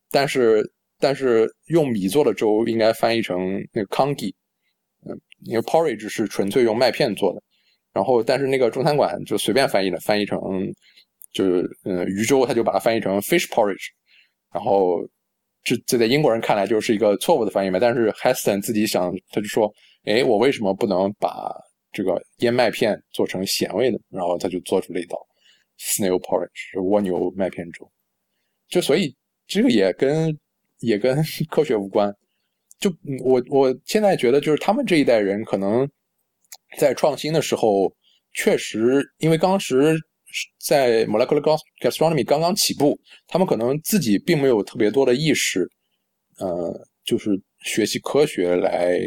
[0.09, 0.63] 但是
[0.97, 4.33] 但是用米做的粥应该翻译成那个 Congee，
[5.05, 7.43] 嗯，因为 porridge 是纯粹用麦片做的。
[7.93, 10.39] 然后但是那个中餐馆就随便翻译的，翻译成
[11.31, 13.87] 就是嗯鱼粥，他就把它翻译成 fish porridge。
[14.51, 14.99] 然后
[15.63, 17.79] 这这在英国人看来就是一个错误的翻译嘛。
[17.79, 19.71] 但是 Heston 自己想，他就说，
[20.03, 21.53] 哎，我为什么不能把
[21.91, 23.99] 这个燕麦片做成咸味的？
[24.09, 25.17] 然后他就做出了一道。
[25.79, 27.91] Snail porridge 蜗牛麦片粥，
[28.69, 29.13] 就所以
[29.47, 30.37] 这个也跟
[30.79, 31.17] 也跟
[31.49, 32.15] 科学无关。
[32.79, 35.89] 就我我现在觉得，就是他们这一代人可能
[36.77, 37.93] 在创新的时候，
[38.33, 39.95] 确实因为当时
[40.59, 41.41] 在 molecular
[41.79, 45.69] gastronomy 刚刚起步，他们可能自己并没有特别多的意识，
[46.39, 47.29] 呃，就是
[47.61, 48.99] 学习科学来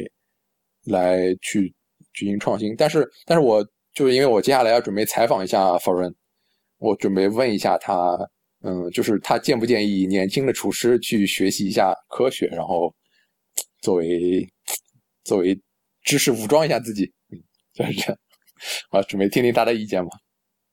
[0.85, 1.75] 来去
[2.15, 2.75] 进行创新。
[2.77, 6.15] 但是，但是我就是因为我接下来要准备采访一下 Foreign，
[6.79, 8.17] 我准备问一下他，
[8.63, 12.95] 嗯，就是他建不建议年轻的厨师去学习一下科学，然后
[13.81, 14.49] 作为
[15.25, 15.59] 作为
[16.03, 17.13] 知识武装一下自己，
[17.77, 18.19] 就是这样。
[18.91, 20.11] 啊，准备听听他的意见吧。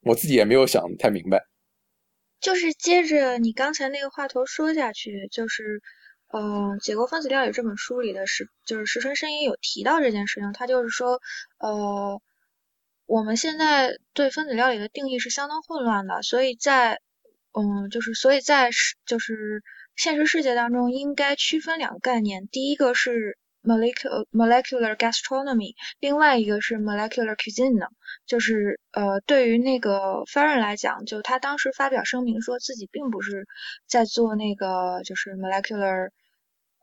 [0.02, 1.46] 我自己也没有想太明白。
[2.40, 5.82] 就是接着你刚才那个话头说下去，就是，
[6.32, 6.40] 呃，
[6.80, 11.20] 《解构分子料理》这本书里的是，就是石川生也有提到这件事情，他就是说，
[11.60, 12.22] 呃。
[13.06, 17.02] 我们现在对分子料理的定义是相当混乱的，所以在，
[17.52, 19.62] 嗯，就是所以在是就是
[19.98, 27.88] 现实世界当中应该区分两个概念，第一个是 molecular molecular gastronomy，另外一个是 molecular cuisine 呢。
[28.26, 33.48] 就是呃，对于那个 f e r r n 来讲，就他当时发表声明说自己并不是
[33.88, 36.10] 在做那个就是 molecular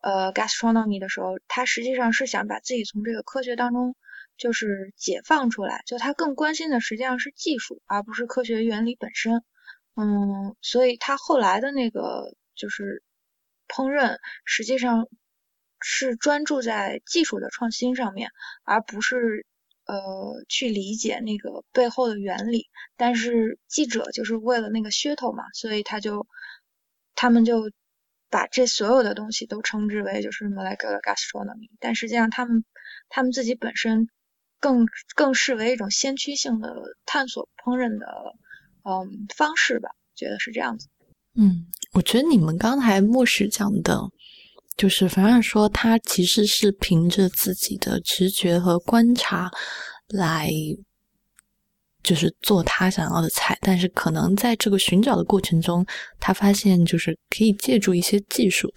[0.00, 3.94] 呃 gastronomy 的时候，他实际上是想把自己从这个科学当中。
[4.36, 9.42] 就是解放出来，就他更关心的实际上是技术，而不是科学原理本身。
[9.96, 13.02] 嗯，所以他后来的那个就是
[13.68, 14.16] 烹饪，
[14.46, 15.08] 实际上
[15.80, 18.30] 是专注在技术的创新上面，
[18.64, 19.46] 而不是
[19.86, 22.68] 呃去理解那个背后的原理。
[22.96, 26.26] 但是记者就是为了那个噱头嘛，所以他就
[27.14, 27.70] 他们就
[28.28, 32.64] 把这所有的东西都称之为就是 molecular gastronomy，但实际上他们
[33.08, 34.08] 他们自己本身。
[34.62, 36.70] 更更视为一种先驱性的
[37.06, 38.06] 探索烹饪的
[38.84, 40.88] 嗯方式吧，觉得是这样子。
[41.34, 41.64] 嗯，
[41.94, 44.10] 我觉得你们刚才牧师讲的，
[44.80, 49.50] 就是反而说他其实是凭着自己的直觉和观察
[50.08, 50.50] 来，
[52.02, 55.84] 就是做他想要的菜，但是可能在这个寻找的过程中，
[56.18, 58.72] 他发现就是可以借助一些技术。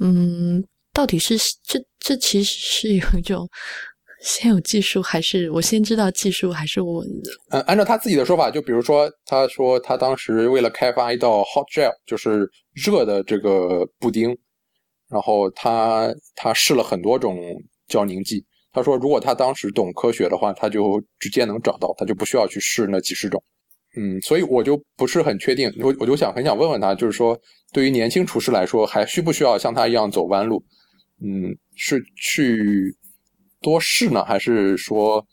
[0.00, 3.46] 嗯，到底是这这其实是有一种。
[4.22, 7.04] 先有技术还是我先知道技术还是我？
[7.50, 14.34] 嗯，按照他自己的说法，就比如说，他说他当时为了开发一道 hot gel，就是热的这个布丁，
[15.14, 17.38] 然后他他试了很多种
[17.88, 18.44] 胶凝剂。
[18.72, 23.42] 他说，如果他当时懂科学的话，他就直接能找到，他就不需要去试那几十种。
[23.96, 27.40] 嗯，所以我就不是很确定，我我就想很想问问他，就是说，
[27.72, 30.62] 对于年轻厨师来说，还需不需要像他一样走弯路？
[31.22, 32.94] 嗯，是去。
[33.62, 35.26] 多试呢，还是说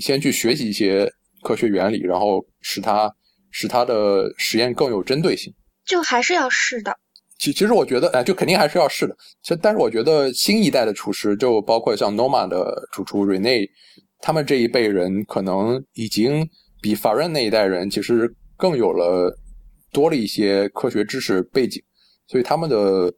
[0.00, 1.10] 先去学习一些
[1.42, 3.10] 科学原理，然后使他
[3.50, 5.50] 使他的实验更有针对性？
[5.86, 6.98] 就还是要试的。
[7.40, 9.16] 其其实我觉得，哎，就肯定还是要试的。
[9.42, 13.66] 其实，但是我觉得新一代的厨师，就包括像 Noma 的主厨 Rene，
[14.20, 16.46] 他们这一辈人，可能已经
[16.82, 19.34] 比法润那一代人其实更有了
[19.90, 21.82] 多了一些科学知识背景，
[22.28, 23.10] 所以他们的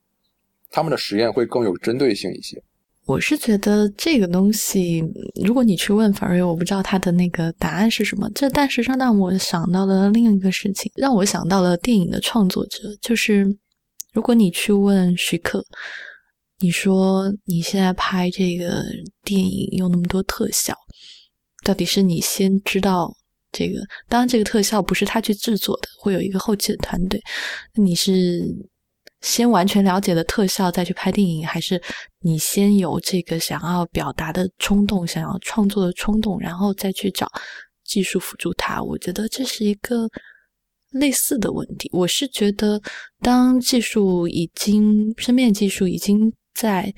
[0.70, 2.62] 他们的实验会更有针对性一些。
[3.04, 5.02] 我是觉得这个东西，
[5.44, 8.30] 如果你去问法瑞，我不知道他的那个答案是什么。
[8.32, 13.44] 这但是让我想到了另一个事情，让我想到了电影的创作者，就是
[14.12, 15.64] 如果你去问徐克，
[16.60, 18.84] 你说你现在拍这个
[19.22, 20.76] 电影用那么多特效，
[21.64, 23.12] 到底是你先知道
[23.50, 23.80] 这个？
[24.08, 27.20] 当然，这个特效不是他去制作的，会有一个后期的团队。
[27.74, 28.44] 你是？
[29.20, 31.80] 先完全了解了特效再去拍电影，还是
[32.22, 37.30] 你先有这个想要表达的冲动、想要创作的冲动，然后再去找
[37.84, 38.82] 技术辅助他？
[38.82, 40.08] 我觉得这是一个
[40.92, 41.90] 类似的问题。
[41.92, 42.80] 我是觉得，
[43.20, 46.92] 当技术已经身边的技术已经在。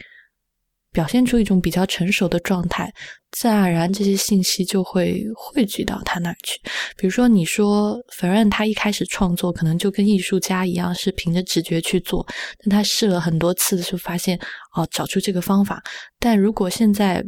[0.93, 2.89] 表现出一种比较成熟的状态，
[3.33, 6.57] 自然而然这些信息就会汇聚到他那儿去。
[6.97, 12.25] 比如说，你说否认他一开始创作可能就跟艺术家一样，是凭着直觉去做，
[12.61, 14.39] 但他试了很多次就发现
[14.77, 15.83] 哦，找出这个方法。
[16.21, 17.21] 但如果现在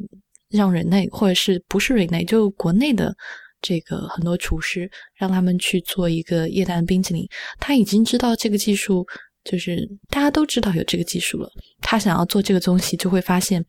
[0.50, 3.12] 让人类或者是不是人类，就国内的
[3.60, 9.06] 这个很多厨师，让他们去做一个液氮冰淇淋，他已经知道这个技术。
[9.48, 11.48] 就是大家都知道有这个技术了，
[11.80, 13.64] 他想要做这个东西，就会发现，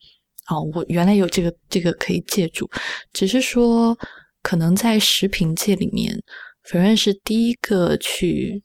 [0.50, 2.68] 哦，我原来有这个这个可以借助。
[3.14, 3.96] 只是说，
[4.42, 6.20] 可能在食品界里面，
[6.64, 8.64] 否认是第一个去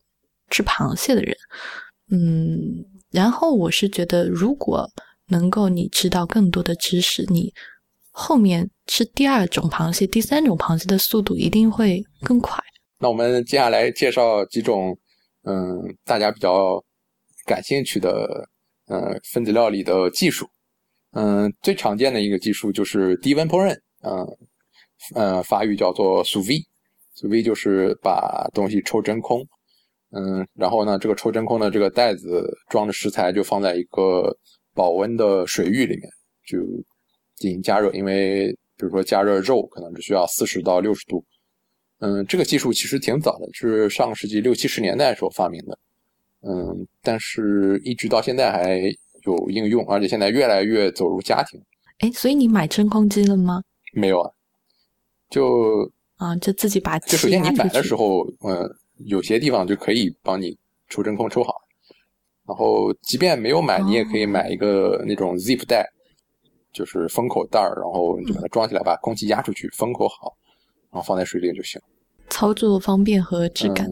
[0.48, 1.36] 吃螃蟹的人。
[2.10, 4.90] 嗯，然后我是觉得，如果
[5.28, 7.52] 能够你知道更多的知识，你
[8.12, 12.62] 后面吃第二种螃蟹、第三种螃蟹的速度一定会更快。
[13.00, 14.96] 那我们接下来介绍几种，
[15.42, 16.80] 嗯，大家比较。
[17.44, 18.48] 感兴趣的，
[18.86, 20.46] 呃，分子料理的技术，
[21.10, 24.24] 嗯，最常见的一个技术就是低温烹饪，嗯，
[25.16, 29.44] 呃，法语叫做 sous vide，sous vide 就是把东西抽真空，
[30.12, 34.32] 嗯，然后呢，这个抽真空的这个袋子装的食材就放在一个
[34.72, 36.08] 保温的水域里面，
[36.46, 36.58] 就
[37.42, 41.24] 进行加热，因为比如说加热肉可能只需要四十到六十度，
[41.98, 45.76] 嗯，这个技术其实挺早的，是上个世纪六七十年代时候发明的。
[46.42, 48.78] 嗯，但是一直到现在还
[49.24, 51.60] 有应用，而且现在越来越走入家庭。
[51.98, 53.60] 哎，所以你买真空机了吗？
[53.92, 54.30] 没有啊，
[55.28, 56.98] 就啊，就自己把。
[57.00, 58.68] 就首先你买的时候，嗯，
[59.04, 60.56] 有些地方就可以帮你
[60.88, 61.54] 抽真空抽好。
[62.46, 65.88] 然后即便没有买，你也可以买一个那种 zip 袋，
[66.72, 70.36] 就是封口袋儿，然后你就把它装起来，把空气压出去，封口好，
[70.90, 71.80] 然后放在水里就行。
[72.30, 73.90] 操作方便和质感。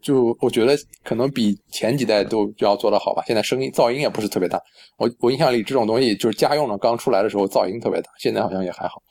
[0.00, 0.74] 就我觉得
[1.04, 3.22] 可能比前几代都要做得好吧。
[3.26, 4.58] 现在声音噪音也不是特别大。
[4.96, 9.02] 我我印象里这种东西就是家用的，刚出来的时候噪音特别大，现在好像也还好。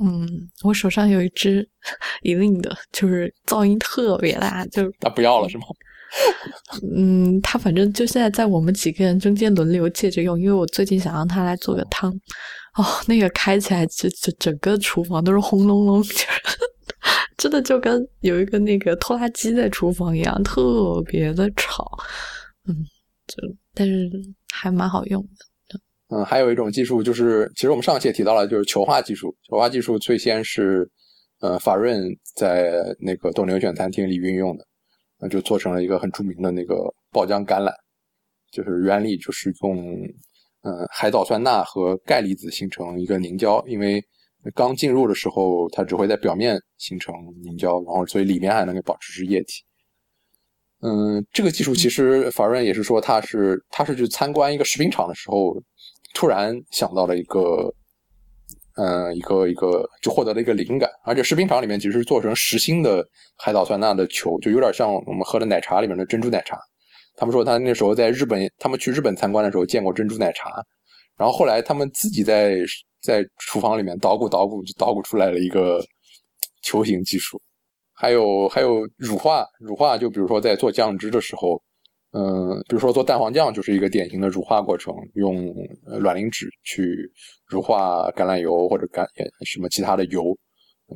[0.00, 1.68] 嗯，我手上有一只
[2.22, 5.64] 一令的，就是噪音特别大，就他不要了是吗？
[6.96, 12.10] 嗯，他反正就现在在我们几个人中间轮流借着用，因为我最近想让他来做个汤。
[12.74, 16.02] 哦，那个开起来就就整个厨房都是轰隆隆。
[17.36, 21.90] 真的就跟有一个那个拖拉机在厨房一样，特别的吵。
[22.68, 22.76] 嗯，
[23.26, 23.36] 就
[23.74, 24.10] 但是
[24.52, 25.28] 还蛮好用的。
[26.12, 29.34] 嗯，还有一种技术就是，其实我们上期也提到了，就是球化技术。
[29.48, 30.88] 球化技术最先是，
[31.40, 32.02] 呃，法润
[32.36, 34.66] 在那个斗牛犬餐厅里运用的，
[35.20, 36.76] 那就做成了一个很著名的那个
[37.12, 37.72] 爆浆橄榄。
[38.50, 40.02] 就是原理就是用，
[40.62, 44.02] 嗯，海藻酸钠和钙离子形成一个凝胶，因为。
[44.54, 49.62] 刚进入的时候，它只会在表面形成凝胶，然后所以里面还能够保持是液体。
[50.80, 55.62] 嗯，这个技术其实法润也是说，他是他是去参观一个食品厂的时候，
[56.14, 57.70] 突然想到了一个，
[58.76, 60.90] 嗯，一个一个就获得了一个灵感。
[61.04, 63.06] 而且食品厂里面其实做成实心的
[63.36, 66.58] 海藻酸钠的球，就有点像我们喝的奶茶里面的珍珠奶茶。
[67.16, 70.50] 他们说他那时候在日本，他们去日本参观的时候见过珍珠奶茶，
[71.16, 72.56] 然后后来他们自己在。
[73.02, 75.82] 在厨房里面捣鼓捣鼓，就捣鼓出来了一个
[76.60, 77.40] 球形技术。
[77.94, 81.58] 还有还有乳化，乳化就比如说在做酱汁的时候，
[82.12, 85.54] 嗯，比如说做蛋黄酱就是一个典型的乳化过程，用
[86.00, 87.10] 卵磷脂去
[87.46, 89.06] 乳化橄榄油或者橄
[89.44, 90.36] 什么其他的油，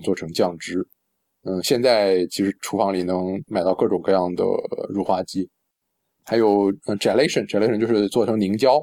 [0.03, 0.87] 做成酱汁。
[1.45, 4.45] 嗯，现在其实厨房里能买到各种各样的
[4.89, 5.49] 乳化剂。
[6.25, 8.83] 还有嗯，gelation，gelation 就是做成凝胶，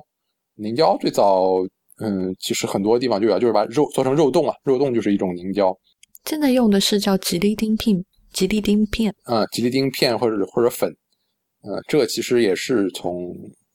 [0.56, 1.58] 凝胶最早。
[2.03, 5.72] 嗯，其实很多地方就有就是把肉做成肉冻啊，肉冻就是一种凝胶。
[6.26, 10.91] 现在用的是叫吉利丁片，吉利丁片啊，吉利丁片或者或者粉，
[11.64, 13.34] 呃，这个其实也是从，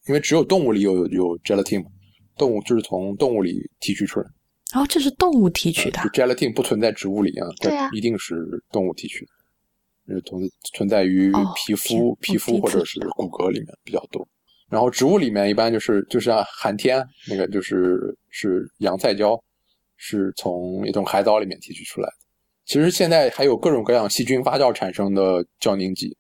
[0.09, 1.91] 因为只有动物里有有 gelatin，嘛
[2.37, 4.27] 动物就是从动物里提取出来。
[4.75, 10.43] 哦，这是动物提取的，gelatin 不存在植物里啊，对啊一定是动物提取的，是存
[10.75, 14.27] 存在于皮肤、皮肤或者是骨骼里面比较多。
[14.69, 19.41] 然后植物里面一般就是就是像寒天那个就是是洋菜胶，
[19.97, 22.15] 是从一种海藻里面提取出来的。
[22.65, 26.17] 其实现在还有各种各样细菌发酵产生的胶凝剂，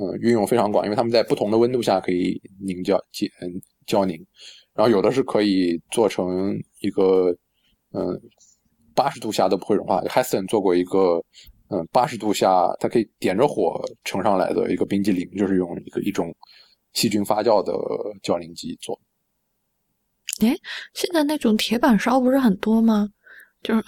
[0.00, 3.28] 嗯，运用非常广，因为它们在不同的温度下可以凝胶结
[3.84, 4.16] 胶凝，
[4.72, 7.36] 然后有的是可以做成一个
[7.92, 8.20] 嗯
[8.94, 10.00] 八十度下都不会融化。
[10.02, 11.20] Heston 做过一个
[11.68, 16.32] 嗯八十度下它可以点着火盛上来的一个冰激凌，就是用一个一种
[16.92, 17.72] 细菌发酵的
[18.22, 18.96] 胶凝剂做。
[20.40, 20.56] 哎，
[20.94, 23.08] 现在那种铁板烧不是很多吗？
[23.62, 23.84] 就是。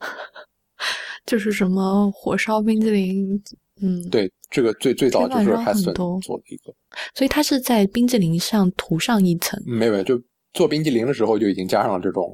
[1.24, 3.42] 就是什么火烧冰激凌，
[3.82, 6.72] 嗯，对，这个最最早就是海森做的一个，
[7.12, 10.20] 所以它是在冰激凌上涂上一层，没有，就
[10.52, 12.32] 做冰激凌的时候就已经加上了这种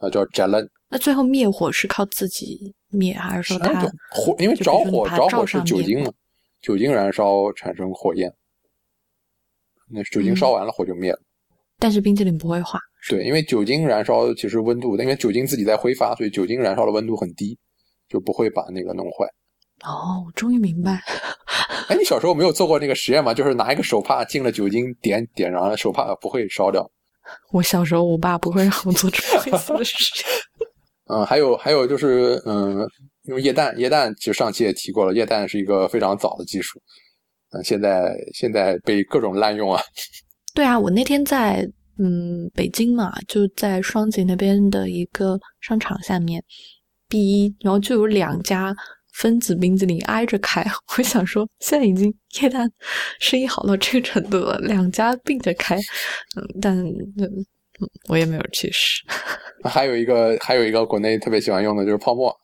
[0.00, 0.68] 啊叫 gel。
[0.88, 3.80] 那最后灭火是靠自己灭，还是说它
[4.10, 4.34] 火？
[4.40, 6.12] 因为着火着火是酒精嘛，
[6.60, 8.32] 酒精燃烧产生火焰，
[9.88, 11.20] 那酒精烧完了火就灭了。
[11.78, 12.80] 但是冰激凌不会化。
[13.08, 17.56] 对，因为酒精燃烧其实温度，因为酒精自己在挥发，所以酒精燃烧的温度很低。
[18.08, 19.24] 就不会把那个弄坏。
[19.84, 21.02] 哦，我终于明白。
[21.88, 23.32] 哎，你小时候没有做过那个实验吗？
[23.34, 26.88] 就是拿一个手帕进了酒精，点点燃了手帕不会烧掉。
[27.52, 30.26] 我小时候，我爸不会让我做这类似的实验。
[31.12, 32.86] 嗯，还有还有就是，嗯，
[33.24, 36.80] 用液氮，液氮其实上期也提过了，液氮是一个非常早的技术。
[37.52, 39.80] 嗯，现在现在被各种滥用啊。
[40.54, 41.68] 对啊，我那天在
[41.98, 46.42] 嗯北京嘛，就在双井那边的一个商场下面。
[47.08, 48.72] B 一，然后就有两家
[49.14, 50.64] 分子冰激凌挨着开。
[50.96, 52.70] 我想说，现在已经液氮
[53.18, 55.76] 生意好到这个程度了，两家并着开。
[55.76, 56.84] 嗯，但，
[58.08, 59.02] 我也没有去试。
[59.64, 62.34] 还有一个，还有一个国内特别喜欢用的就是泡沫。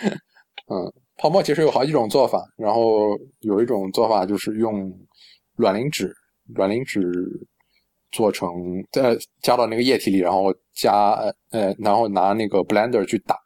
[0.70, 4.90] 嗯，泡沫其实有好几种做法，然后有一种做法就是用
[5.56, 6.14] 卵磷脂，
[6.54, 7.02] 卵磷脂
[8.12, 8.50] 做成，
[8.90, 11.14] 再加到那个液体里，然后加
[11.50, 13.36] 呃，然后拿那个 blender 去打。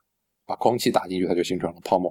[0.47, 2.11] 把空气打进去，它就形成了泡沫。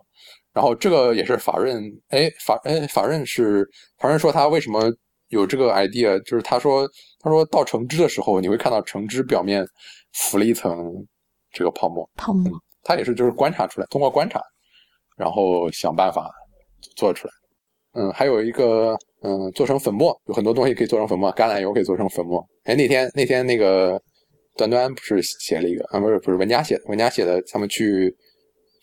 [0.57, 3.63] 然后这个也是法润，哎法哎法润是
[3.99, 4.91] 法润说他为什么
[5.27, 6.89] 有这个 idea，就是他说
[7.19, 9.63] 他说到橙汁的时候，你会看到橙汁表面
[10.13, 10.75] 浮了一层
[11.51, 12.09] 这个泡沫。
[12.15, 12.51] 泡沫，
[12.81, 14.41] 他也是就是观察出来，通过观察，
[15.15, 16.27] 然后想办法
[16.95, 17.33] 做出来。
[17.93, 22.43] 嗯，还有一个嗯，做成粉末，有很多东西可以做成粉末，橄榄油可以做成粉末。
[22.63, 24.01] 哎，那天那天那个
[24.55, 28.11] 端端不是写了一个啊，不是不是文佳写的，文佳写的，他们去。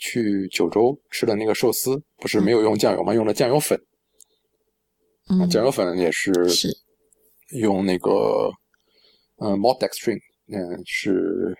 [0.04, 3.14] 去九州吃的那个寿司，不是没有用酱油吗？
[3.14, 3.80] 用了酱油粉。
[5.30, 6.68] 嗯，酱油粉也是是
[7.52, 8.52] 用那个
[9.38, 11.56] 嗯 dextrin，嗯是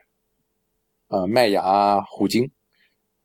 [1.08, 2.50] 呃麦芽糊精，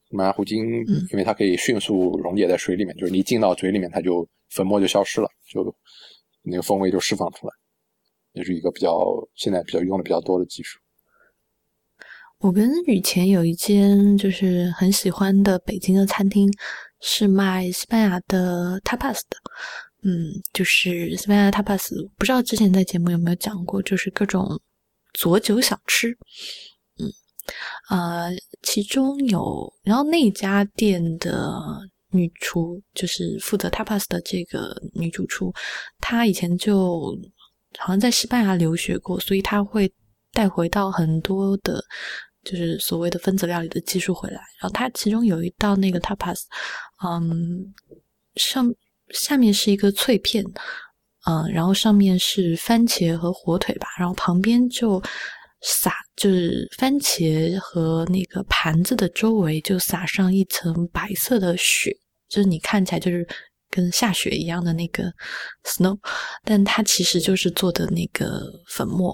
[0.09, 0.65] 麦芽糊精，
[1.11, 5.75] 因为它可以迅速溶解在水里面，就是你进到嘴里面，它就粉末就消失了，就
[6.43, 7.53] 那个风味就释放出来，
[8.31, 8.89] 也是一个比较
[9.35, 10.79] 现在比较用的比较多的技术。
[12.39, 16.49] 我跟雨前有一间就是很喜欢的北京的餐厅，
[17.01, 19.37] 是卖西班牙的 tapas 的。
[20.03, 24.57] 嗯，就是西班牙 tapas，不知道之前在节目有没有讲过，就是各种
[25.13, 26.17] 佐酒小吃。
[26.97, 27.11] 嗯，
[27.89, 28.29] 呃，
[28.61, 31.61] 其中有，然后那家店的
[32.11, 35.53] 女厨就是负责 tapas 的这个女主厨，
[35.99, 37.13] 她以前就
[37.77, 39.91] 好像在西班牙留学过，所以她会
[40.31, 41.83] 带回到很多的。
[42.43, 46.39] 就是所谓的分子料理的技术回来，然后它其中有一道那个 tapas，
[47.03, 47.73] 嗯，
[48.35, 48.73] 上
[49.09, 50.43] 下面是一个脆片，
[51.27, 55.01] 嗯，然后上面是番茄和火腿吧，然后旁边就
[55.61, 61.91] 撒就是番茄和那个盘子的周围就撒上一层白色的雪，
[62.29, 63.27] 就是你看起来就是
[63.69, 65.11] 跟下雪一样的那个
[65.65, 65.97] snow，
[66.45, 69.13] 但它其实就是做的那个粉末。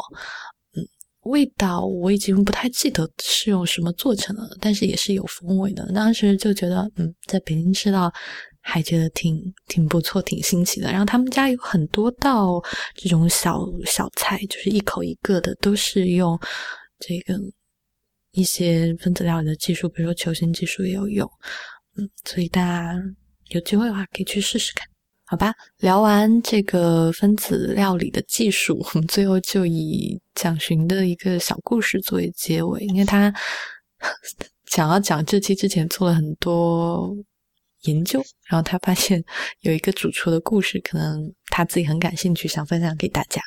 [1.25, 5.85] 味道我已经不太记得是用什么做成的，但是也是有风味的。
[5.93, 8.13] 当时就觉得，嗯，在北京吃到
[8.61, 10.91] 还觉得挺挺不错，挺新奇的。
[10.91, 12.61] 然后他们家有很多道
[12.93, 16.39] 这种小小菜，就是一口一个的，都是用
[16.99, 17.39] 这个
[18.31, 21.27] 一些分子料理的技术，比如说球形技术也有用。
[21.97, 22.93] 嗯，所以大家
[23.49, 24.87] 有机会的话可以去试试看。
[25.27, 32.85] 好吧，聊完这个分子料理的技术，我们最后就以蒋勋的一个小故事作为结尾。
[32.85, 33.33] 因为他
[34.67, 37.15] 想要讲这期之前做了很多
[37.81, 39.23] 研究，然后他发现
[39.61, 43.41] 有一个主厨的故事，可能他自己很感兴趣，想分享给大家。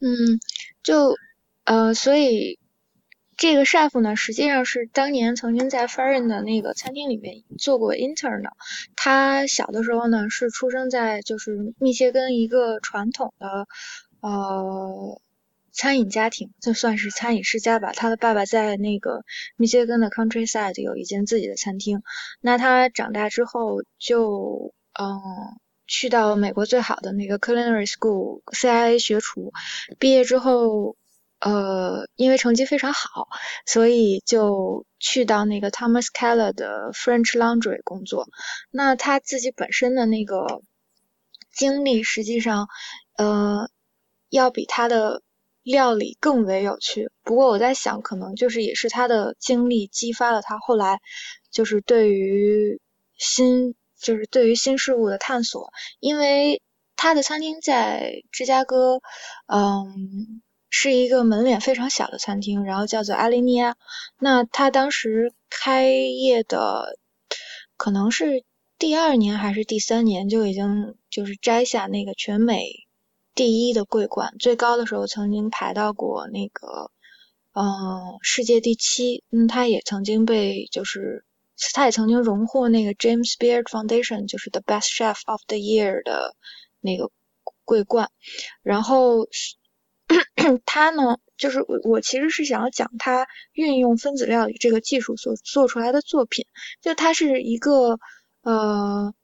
[0.00, 0.38] 嗯，
[0.82, 1.14] 就
[1.64, 2.58] 呃，所以。
[3.40, 8.50] 这个 chef 呢，实际上是当年曾经在 f a r e n 的那个餐厅里面做过 intern 的。
[8.96, 13.66] 他小的时候呢，是出生在就是密歇根一个传统的
[14.20, 15.22] 呃
[15.72, 17.92] 餐饮家庭，就算是餐饮世家吧。
[17.94, 19.24] 他的爸爸在那个
[19.56, 22.02] 密歇根的 countryside 有一间自己的餐厅。
[22.42, 25.18] 那他长大之后就嗯
[25.86, 29.54] 去到美国最好的那个 culinary school CIA 学厨，
[29.98, 30.94] 毕业之后。
[31.40, 33.28] 呃，因为成绩非常好，
[33.64, 38.28] 所以就去到那个 Thomas Keller 的 French Laundry 工作。
[38.70, 40.60] 那他自己本身的那个
[41.50, 42.68] 经历，实际上，
[43.16, 43.70] 呃，
[44.28, 45.22] 要比他的
[45.62, 47.10] 料理更为有趣。
[47.24, 51.00] 不过我在想，可能就是也是他的经历激发了他后来，
[51.50, 52.82] 就是对于
[53.16, 55.72] 新，就是对于新事物的探索。
[56.00, 56.60] 因为
[56.96, 59.00] 他的餐厅在芝加哥，
[59.46, 60.42] 嗯。
[60.72, 63.76] 是一个门脸非常小的餐厅，然后叫做阿利尼亚。
[64.20, 66.96] 那他当时开业的
[67.76, 68.44] 可能是
[68.78, 72.86] 第二年还是第三年就已经就是摘下那个全美
[73.34, 76.92] 第一的桂冠，最高的时候曾经排到过那个
[77.52, 79.24] 嗯世界第七。
[79.30, 81.24] 嗯，他也曾经被就是
[81.74, 86.36] 他也曾经荣获那个 James Beard Foundation 就是 The Best Chef of the Year 的
[86.80, 87.10] 那个
[87.64, 88.08] 桂冠，
[88.62, 89.26] 然后。
[90.66, 96.46] 他呢，就是我，我其实是想要讲他运用分子料理这个技术所做出来的作品。
[96.80, 98.00] 就他是一个，
[98.42, 99.14] 呃，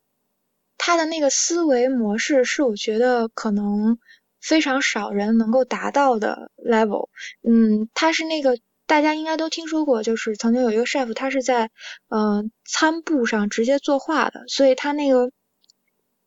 [0.78, 3.98] 他的那个思维模式是我觉得可能
[4.40, 7.08] 非常少人能够达到的 level。
[7.42, 11.70] 嗯，他是那个大家应该都听说过，就是曾经有一个 chef，他是在
[12.08, 15.32] 嗯餐布上直接作画的，所以他那个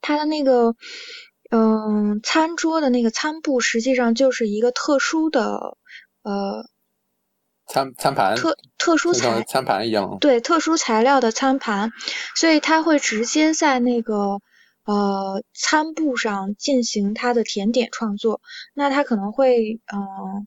[0.01, 0.75] 他的那个。
[1.51, 5.77] 嗯，餐桌的那个餐布实际上就是一个特殊的
[6.21, 6.69] 呃
[7.65, 11.91] 餐餐盘，特特殊材餐盘一样，对，特殊材料的餐盘，
[12.35, 14.41] 所以它会直接在那个
[14.85, 18.41] 呃餐布上进行它的甜点创作。
[18.75, 20.45] 那它可能会嗯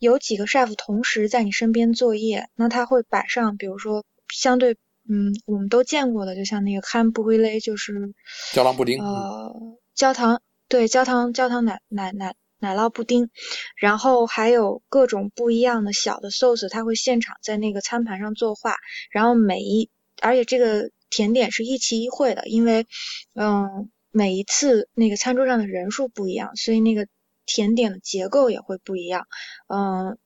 [0.00, 4.76] 有几个 chef 同时在你身边作业，那他会摆上，比如说相对
[5.08, 8.12] 嗯我们都见过的，就像那个汉布瑞雷，就是
[8.52, 9.54] 胶囊布丁，呃。
[10.00, 13.28] 焦糖对焦糖焦糖奶奶奶奶酪布丁，
[13.76, 18.76] 然后还有各种不一样的小的 sauce，他会现场在那个餐盘上作画，
[19.10, 19.90] 然后每一
[20.22, 22.86] 而且这个甜点是一期一会的，因为
[23.34, 27.06] 嗯每一次那个餐桌上的人数不一样，所以那个
[27.44, 29.26] 甜点的结构也会不一样，
[29.66, 30.16] 嗯，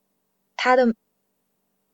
[0.54, 0.94] 它的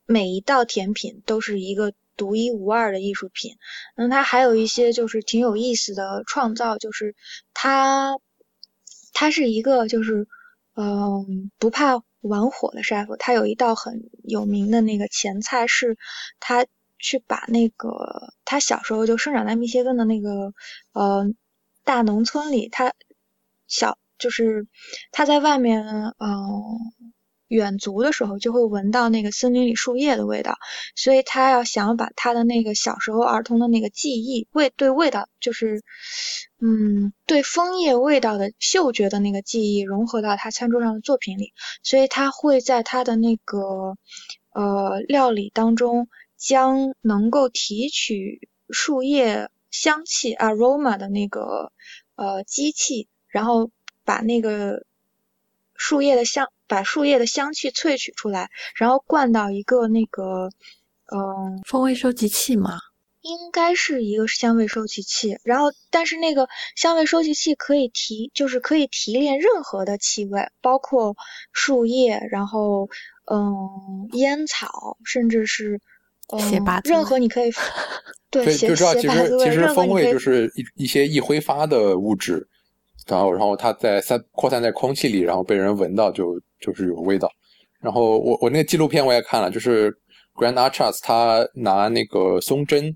[0.05, 1.95] 每一道甜品都是一个。
[2.21, 3.57] 独一无二的艺术品，
[3.97, 7.15] 那它还有一些就是挺有意思的创造，就是
[7.55, 8.19] 它
[9.15, 10.29] 它是一个就是
[10.77, 15.97] 嗯不怕玩火的 chef，他有一道很有名的那个前菜是，
[16.41, 16.67] 他
[16.99, 20.53] 去把那个他小时候就生长在密歇根的那个
[20.93, 21.27] 呃
[21.85, 22.93] 大农村里，他
[23.67, 24.69] 小就是
[25.11, 25.87] 他在外面
[26.19, 26.93] 嗯。
[27.51, 30.57] 远足的时候就会闻到那个森林里树叶的味道，
[30.95, 35.83] 所以他要想把他的那个小时候儿童的那个记忆味对味道就是
[36.61, 43.97] 嗯对枫叶味道的嗅觉的那个记忆融合到他餐桌上的作品里，所以他会在他的那个
[44.53, 51.73] 呃料理当中将能够提取树叶香气 aroma 的那个
[52.15, 53.71] 呃机器，然后
[54.05, 54.85] 把那个
[55.81, 56.47] 树叶的香。
[56.71, 60.51] 把树叶的香气萃取出来，然后灌到一个那个，
[61.13, 62.79] 嗯，风味收集器吗？
[63.23, 65.37] 应该是一个香味收集器。
[65.43, 71.17] 然后，但是那个香味收集器可以提，就是可以提炼任何的气味，包括
[71.53, 72.89] 树叶，然后，
[73.29, 75.81] 嗯，烟草，甚至是，
[76.33, 77.51] 嗯，任何你可以，
[78.31, 82.47] 对，就知道其实其实风味就是一一些易挥发的物质。
[83.07, 87.29] 然后，然后它在散扩散在空气里，然后被人闻到就就是有味道。
[87.81, 89.91] 然后我我那个纪录片我也看了，就是
[90.35, 92.95] Grand Archers 他拿那个松针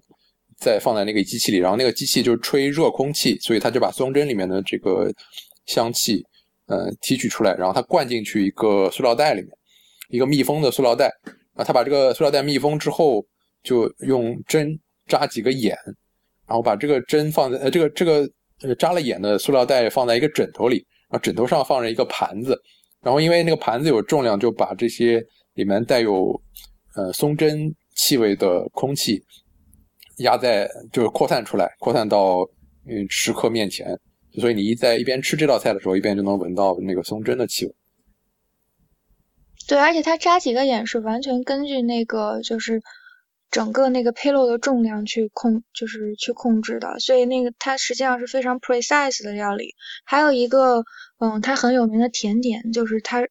[0.59, 5.11] 再放在那个机器里，然后那个机器就吹热空气，所以他就把松针里面的这个
[5.67, 6.23] 香气
[6.67, 9.51] 呃提取出来，然后他灌进去一个塑料袋里面，
[10.11, 11.11] 一个密封的塑料袋。
[11.55, 13.25] 啊，他把这个塑料袋密封之后，
[13.63, 15.77] 就用针扎几个眼，
[16.47, 18.29] 然后把这个针放在呃这个这个。
[18.79, 20.77] 扎了眼的塑料袋放在一个枕头里，
[21.11, 22.59] 然后枕头上放着一个盘子，
[23.03, 25.23] 然后因为那个盘子有重量，就把这些
[25.55, 26.41] 里面带有
[26.97, 29.23] 呃松针气味的空气
[30.19, 32.41] 压在，就是扩散出来，扩散到
[32.89, 33.99] 嗯食客面前，
[34.41, 37.75] 所以你一在一边吃这道菜的时候，一边就能闻到那个松针的气味。
[39.69, 42.83] 对，而且他扎几个眼是完全根据那个就是。
[43.55, 49.77] 整个那个 payload 的重量去控，就是去控制的，所以那个它实际上是非常 precise 的料理。
[50.05, 50.83] 还有一个，
[51.21, 53.29] 嗯，它很有名的甜点，就是它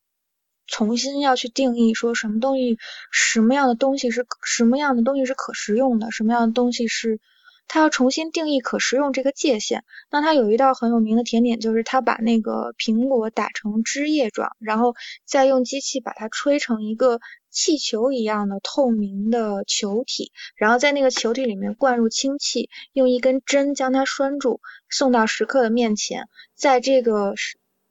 [0.65, 2.77] 重新要去定义说什么东西，
[3.11, 7.19] 什么样的东西是什么样的东西是可食用的，什么样的东西是。
[7.67, 9.83] 他要重新定义可食用这个界限。
[10.11, 14.95] 那他有一道很有名的甜点，就是他把那个苹果打成汁液状，然后
[15.25, 24.59] 再用机器把它吹成一个气球一样的透明的球体，然后在那个球体里面灌入氢气，用一根针将它拴住，
[24.89, 26.27] 送到食客的面前。
[26.55, 27.33] 在这个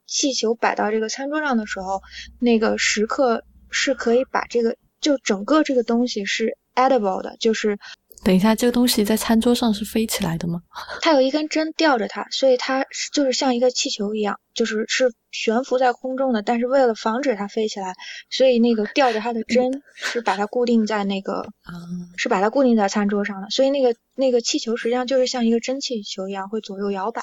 [0.07, 2.03] 气球摆到这个餐桌上的时候，
[2.39, 7.79] 那个食客是可以把这个就整个这个东西是 edible 的，就是。
[8.25, 10.61] 等一下，这个东西在餐桌上是飞起来的吗？
[11.01, 16.41] 它有一根针吊着它，所以它就是像一个气球一样，就是是悬浮在空中的。
[16.43, 17.95] 但是为了防止它飞起来，
[18.31, 23.51] 所以那个吊着它的 针是把它固定在那个，嗯是把它固定在餐桌上的。
[23.51, 27.23] 所以那个那个气球实际上就是像一个蒸汽球一样，会左右摇摆。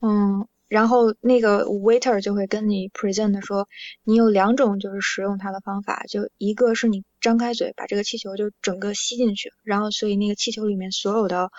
[0.00, 0.46] 嗯。
[0.68, 3.68] 然后那个 waiter 就会跟你 present 说，
[4.02, 11.50] 你有两种就是使用它的方法，就一个是你张开嘴把这个气球就整个吸进去，然后所以那个气球里面所有的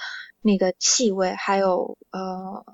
[0.41, 2.65] 那个气味，还有呃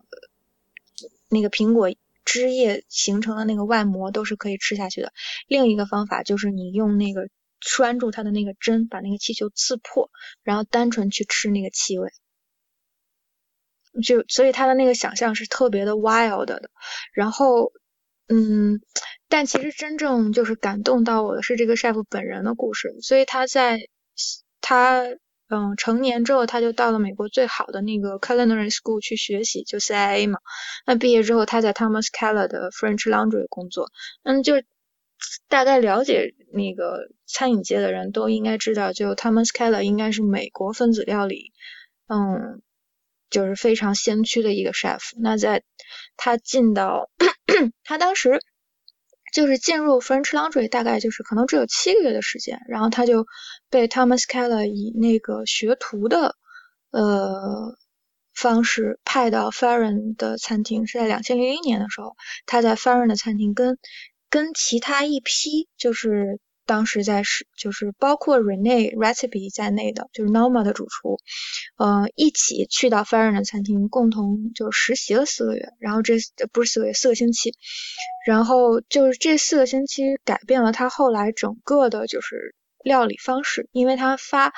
[1.30, 1.94] 那个苹果
[2.26, 5.12] 汁液形成的那个外膜都是可以吃下去的。
[5.48, 7.30] 另一个方法就是你用那个
[7.60, 10.10] 拴住它的那个针，把那个气球刺破，
[10.44, 12.10] 然后单纯去吃那个气味。
[14.04, 16.70] 就所以他的那个想象是特别的 wild 的，
[17.14, 17.72] 然后
[18.28, 18.80] 嗯，
[19.28, 22.96] 但其实真正就是感动到我的是这个 chef 本人的故事。
[23.02, 23.80] 所以他在
[24.62, 25.04] 他
[25.50, 30.40] 嗯成年之后，他就到了美国最好的那个 culinary school 去学习，就 CIA 嘛。
[30.86, 33.90] 那毕业之后，他在 Thomas Keller 的 French Laundry 工作。
[34.24, 34.54] 嗯，就
[35.50, 41.52] 大概了解那个餐饮界的人都应该知道，就 Thomas Keller 应该是美国分子料理
[42.08, 42.62] 嗯。
[43.32, 45.00] 就是非常先驱的一个 chef。
[45.18, 45.64] 那在
[46.18, 47.10] 他进到
[47.84, 48.40] 他当时
[49.34, 53.26] 就是进入 French Laundry，大概就是可能只有七个月的时间，然后他就
[53.72, 56.36] 被 Thomas Keller 以那个学徒的
[56.92, 57.76] 呃
[58.36, 62.16] 方式派到 Farron 的餐厅，是在两千零一年的时候，
[62.46, 63.80] 他在 Farron 的餐厅跟
[64.30, 66.40] 跟其他一批就是。
[66.72, 71.18] 当时在是就是包括 Rene Recipe 在内的，就是 Norma 的主厨，
[71.76, 75.68] 呃，一起去到 Farron 的餐厅，共同就实习了四个月。
[75.80, 76.14] 然后这
[76.54, 77.54] 不是四个月，四个星期。
[78.26, 82.56] 然后就是这四个星期改变了他后来整个的就是
[82.86, 84.54] 料理方式，因为他发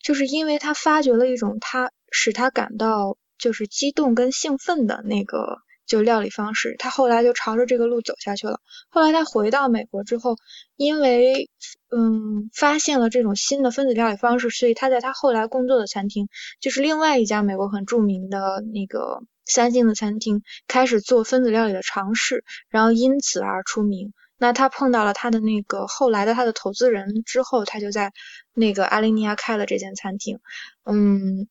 [0.00, 5.65] 就是因为他发掘了一种他使他感到就是激动跟兴奋的那个。
[5.86, 8.60] 就料理方式，他后来就朝着这个路走下去了。
[8.88, 10.36] 后来他回到美国之后，
[10.76, 11.48] 因为
[11.90, 16.28] 嗯发现了这种新的分子料理方式，所以他在他后来工作的餐厅，
[16.60, 24.12] 就是另外一家美国很著名的那个三星的餐厅，开始做分子料理的尝试，然后因此而出名。
[24.38, 28.12] 那他碰到了他的那个后来的他的投资人之后，他就在
[28.52, 30.40] 那个阿利尼亚开了这间餐厅。
[30.84, 31.48] 嗯，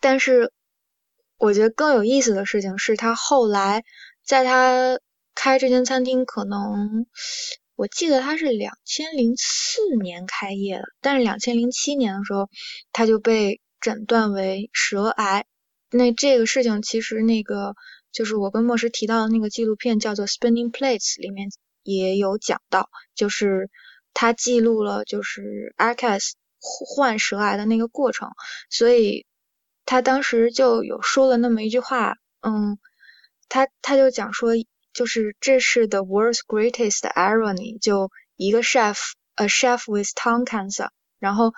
[0.00, 0.52] 但是。
[1.44, 3.82] 我觉得更有意思的事情是他后来
[4.24, 5.00] 在他
[5.34, 7.04] 开这间餐厅，可能
[7.74, 12.48] 我记得他是两千零四年开业的，但是两千零七年的时候
[12.92, 15.44] 他就被诊断为舌癌。
[15.90, 17.74] 那这个事情其实那个
[18.12, 21.48] 就是我跟莫师提到的那个纪录片叫做《Spinning Plates》里面
[21.82, 23.68] 也有讲到，就是
[24.14, 28.28] 他记录了就是 Arcas 患舌癌的那个过程，
[28.70, 29.26] 所以。
[29.84, 32.78] 他当时就有说了那么一句话，嗯，
[33.48, 34.52] 他他就讲说，
[34.92, 40.88] 就是这是 the world's greatest irony，就一个 chef，a chef with tongue cancer。
[41.18, 41.52] 然后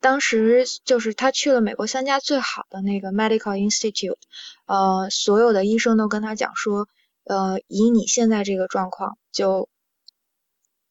[0.00, 4.18] 当时就是他去了美国三家最好的那个 medical institute，
[4.66, 6.86] 呃，所有的医生都跟他讲说，
[7.24, 9.68] 呃，以你现在这个状况，就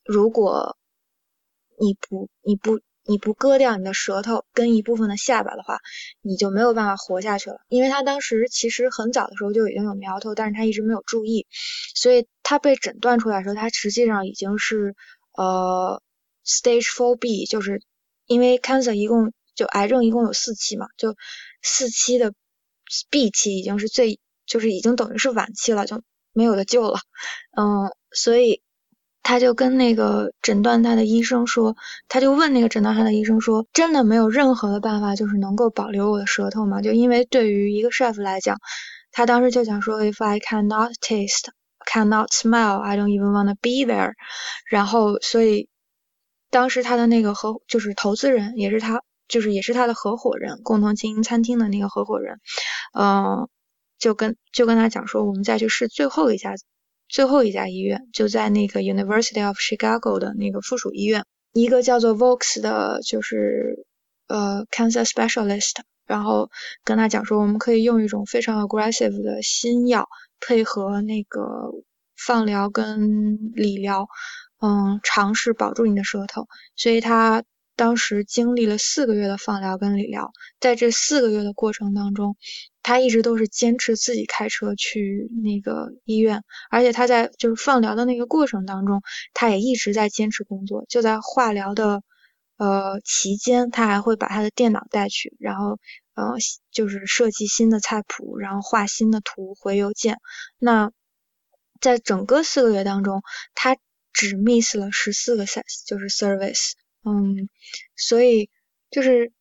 [0.04, 0.78] 如果
[1.80, 2.80] 你不你不。
[3.06, 5.80] 你不割掉你的舌头跟一部分的下巴的话，
[6.22, 7.58] 你就没有办法活下去了。
[7.68, 11.46] 因为他当时其实很早的时候就已经有苗头，但是他一直没有注意，
[11.96, 14.96] 所以他被诊断出来的时候，他实际上已经是
[15.36, 16.02] 呃
[16.46, 17.82] stage four B，就是
[18.26, 21.16] 因为 cancer 一共就癌症一共有四期嘛，就
[21.62, 22.34] 四期的
[23.10, 26.02] B 期已经是最就是已经等于是晚期了，就
[26.32, 27.00] 没有的救了。
[27.58, 28.63] 嗯，所以。
[29.24, 31.76] 他就跟那个诊断他的医生说，
[32.10, 36.82] 他就问那个诊断他的医生说，真的没有任何的办法，就是能够保留我的舌头吗？
[36.82, 38.58] 就因为对于一个 chef 来讲，
[39.12, 41.48] 他当时就想说，if I cannot taste,
[41.90, 44.14] cannot smell, I don't even want to be there。
[44.70, 45.70] 然后，所以
[46.50, 52.40] 当时他的那个合就是投资人，也是他就是也是他的合伙人，共同经营餐厅的那个合伙人，
[52.94, 53.48] 嗯，
[53.98, 56.56] 就跟就跟他讲说，我们再去试最后一家
[57.14, 63.86] 最后一家医院，就在那个 University of Chicago 的那个附属医院，一个叫做 Vox 的，就是
[64.28, 65.76] 呃 cancer specialist，
[66.08, 66.50] 然后
[66.84, 70.10] 跟他讲说，我们可以用一种非常 aggressive 的新药，
[70.40, 71.72] 配合那个
[72.18, 74.08] 放疗跟理疗，
[74.60, 77.44] 嗯，尝试保住你的舌头，所以他。
[77.76, 82.38] 当时经历了四个月的放疗跟理疗，在这四个月的过程当中，
[82.84, 89.02] 他一直都是坚持自己开车去那个医院，而且他在就是放疗的那个过程当中，
[89.34, 90.86] 他也一直在坚持工作。
[90.88, 92.04] 就在化疗的
[92.58, 95.80] 呃期间，他还会把他的电脑带去，然后
[96.14, 96.36] 呃
[96.72, 100.18] 就是设计新的菜谱，然后画新的图回邮件。
[100.60, 100.92] 那
[101.82, 103.24] 在整个四个月当中，
[103.56, 103.78] 他
[104.14, 106.74] 只 miss 了十四个 s 就是 service。
[107.06, 107.50] 嗯，
[107.96, 108.50] 所以
[108.90, 109.34] 就是，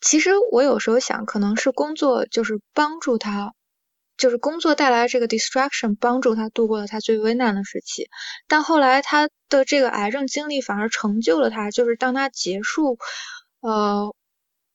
[0.00, 3.54] 其实我有时候想，可能是工作就是帮助他，
[4.16, 8.08] 就是工作带来这个 distraction，帮助他度过了他最危难的时期。
[8.46, 12.98] 但后来他的这个癌症经历反而成就了他，就是当他结束
[13.60, 14.14] 呃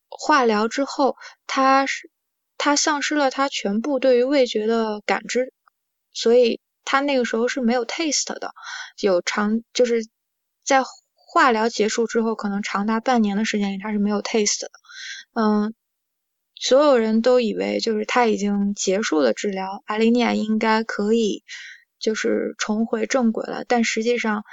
[0.10, 1.16] 化疗之后，
[1.46, 2.10] 他是
[2.58, 5.54] 他丧失了他全部对于味觉的感知，
[6.12, 8.54] 所以他那个时候是没有 taste 的，
[9.00, 10.06] 有尝就是
[10.66, 10.84] 在。
[11.30, 14.72] 化疗结束之后，可能长达半年的时间里，他是没有 taste 的。
[15.34, 15.74] 嗯，
[16.56, 21.44] 所有人都以为就是他已经结束了治疗，艾琳尼亚应该可以
[22.00, 23.66] 就是重回正轨了。
[23.68, 24.46] 但实际上，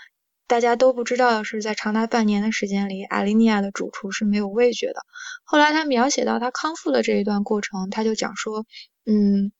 [0.49, 5.01] 大家都不知道的是，在长达半年的时间里，艾琳尼亚的主厨是没有味觉的。
[5.45, 8.67] 后来他描写到他康复的这一段过程，他就讲说，
[9.07, 9.53] 嗯，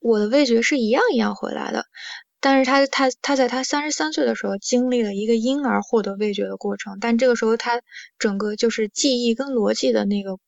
[0.00, 1.86] 我的味觉是一样一样回来的。
[2.42, 7.82] 但是他他他在他三十三岁的时候经历了一个婴儿获得味觉的过程，但这个时候他
[8.18, 10.38] 整个就是记忆跟逻辑的那个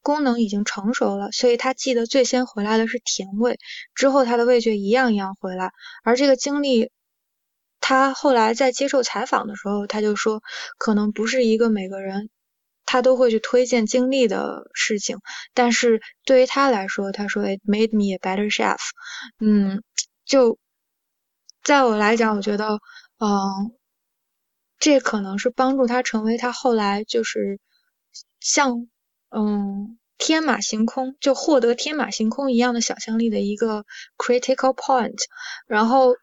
[0.00, 3.58] 功能已经成熟了，所以他记得最先回来的是甜味，
[3.94, 5.72] 之后他的味觉一样一样回来。
[6.04, 6.90] 而这个经历，
[7.80, 10.42] 他后来在接受采访的时候，他就说，
[10.78, 12.30] 可能不是一个每个人
[12.86, 15.18] 他都会去推荐经历的事情，
[15.52, 18.78] 但是对于他来说，他说 it made me a better chef，
[19.38, 19.82] 嗯，
[20.24, 20.58] 就。
[21.62, 22.78] 在我来讲，我觉得，
[23.18, 23.72] 嗯，
[24.78, 27.60] 这可能是帮助他成为他后来就是
[28.40, 28.88] 像，
[29.30, 33.84] 嗯，天马行空，就获得天马行空一样的想象力的一个
[34.16, 35.18] critical point。
[35.66, 36.14] 然后，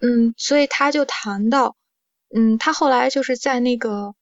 [0.00, 1.76] 嗯，所以他就谈到，
[2.34, 4.14] 嗯，他后来就是在那个。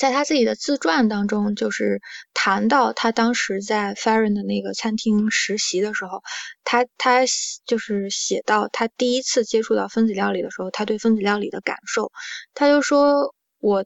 [0.00, 2.00] 在他自己的自传当中，就是
[2.32, 6.22] 谈到他当时在 Farron 的那个餐厅实习的时候，
[6.64, 7.20] 他他
[7.66, 12.10] 就是写到他第一次接触到分子料理的时候，他对分子料理的感受，
[12.54, 13.84] 他就说，我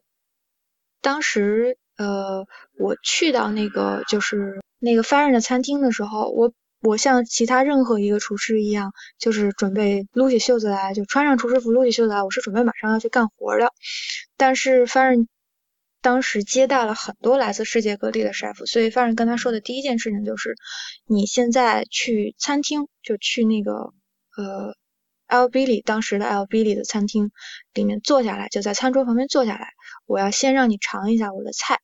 [1.01, 2.45] 当时呃，
[2.79, 13.73] 我去到那个就是那个 Farron 的餐厅的时候，我我像其他任何一个厨师一样，就是准备撸起袖子来，就穿上厨师服撸起袖子来，我是准备马上要去干活的，
[14.37, 15.27] 但是 Farron。
[16.05, 20.55] 当时接待了很多来自世界各地的 chef，所以范人跟他说的第一件事情就是，
[21.07, 23.91] 你现在去餐厅，就去那个
[24.37, 24.75] 呃
[25.25, 27.31] L B 里当时的 L B 里的餐厅
[27.73, 29.69] 里面坐下来，就在餐桌旁边坐下来，
[30.05, 31.79] 我要先让你尝一下我的菜。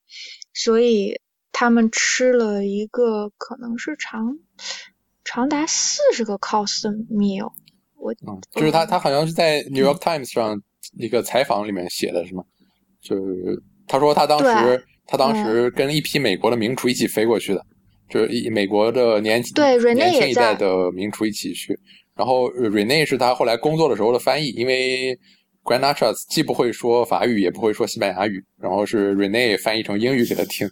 [0.53, 1.19] 所以
[1.51, 4.37] 他们吃了一个可能是长
[5.23, 7.53] 长达四十个 course 的 meal。
[7.95, 10.61] 我嗯，就是他他好像是在 New York Times 上
[10.99, 12.43] 一个采访里面写的是吗？
[13.01, 13.63] 就是。
[13.91, 17.61] 他说他当时他当时跟一批美国的名厨一起飞过去的，
[18.09, 19.53] 就是一美国的年轻
[19.93, 21.77] 年轻一代的名厨一起去。
[22.15, 25.13] 然后 Rene 是他后来工作的时候的翻译，因为
[25.63, 30.69] g r a n a c h a s 既不会说法语也不会说西班牙语，然后是 Rene 翻译成英语给他听。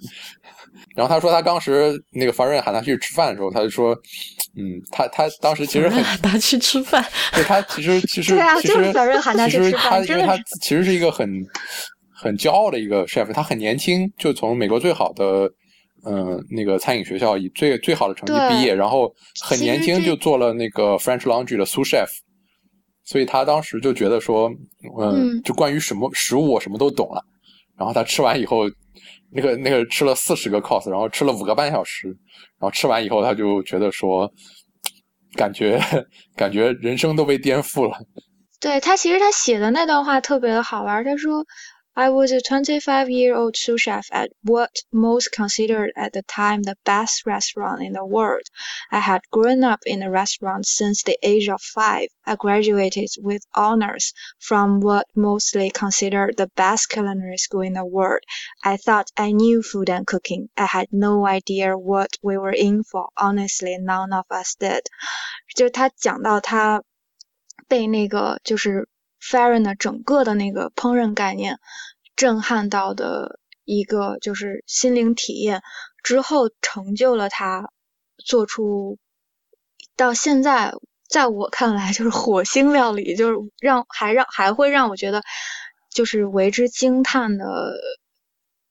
[0.96, 3.94] 然后他说他当时那个 f a r n 喊他去吃饭的时候，他就说，
[4.56, 7.04] 嗯，他他当时其实很喊他去吃饭，
[7.34, 11.28] 对他其实其实其实法人喊他去吃饭，因为他其实是一个很。
[12.22, 15.50] 很骄傲的一个 chef，他很年轻就从美国最好的
[16.06, 19.10] 嗯那个餐饮学校以最最好的成绩毕业，然后
[19.42, 22.10] 很年轻就做了那个 French Laundry 的 sous chef，
[23.06, 24.52] 所以他当时就觉得说，
[25.00, 27.24] 嗯，就关于什么食物我什么都懂了。
[27.78, 28.70] 然后他吃完以后，
[29.32, 32.10] 那个那个吃了四十个 course，然后吃了五个半小时，
[32.60, 34.30] 然后吃完以后他就觉得说，
[35.36, 35.82] 感觉
[36.36, 37.98] 感觉人生都被颠覆了。
[38.60, 41.46] 对他其实他写的那段话特别的好玩，他说。
[41.99, 46.77] I was a 25 year old sous chef at what most considered at the time the
[46.85, 48.43] best restaurant in the world.
[48.91, 52.09] I had grown up in a restaurant since the age of five.
[52.27, 58.23] I graduated with honors from what mostly considered the best culinary school in the world.
[58.65, 60.49] I thought I knew food and cooking.
[60.57, 63.09] I had no idea what we were in for.
[63.17, 64.83] Honestly, none of us did.
[65.55, 66.83] 就是他讲到他
[67.69, 68.89] 被那个就是
[69.22, 71.60] Farron 的整个的那个烹饪概念
[72.16, 75.62] 震撼到的一个就是心灵体验
[76.04, 77.70] 之后，成就了他
[78.18, 78.98] 做出
[79.96, 80.74] 到现在，
[81.08, 85.22] 在我看来就是火星料理，就是让还让还会让我觉得
[85.92, 87.74] 就是为之惊叹的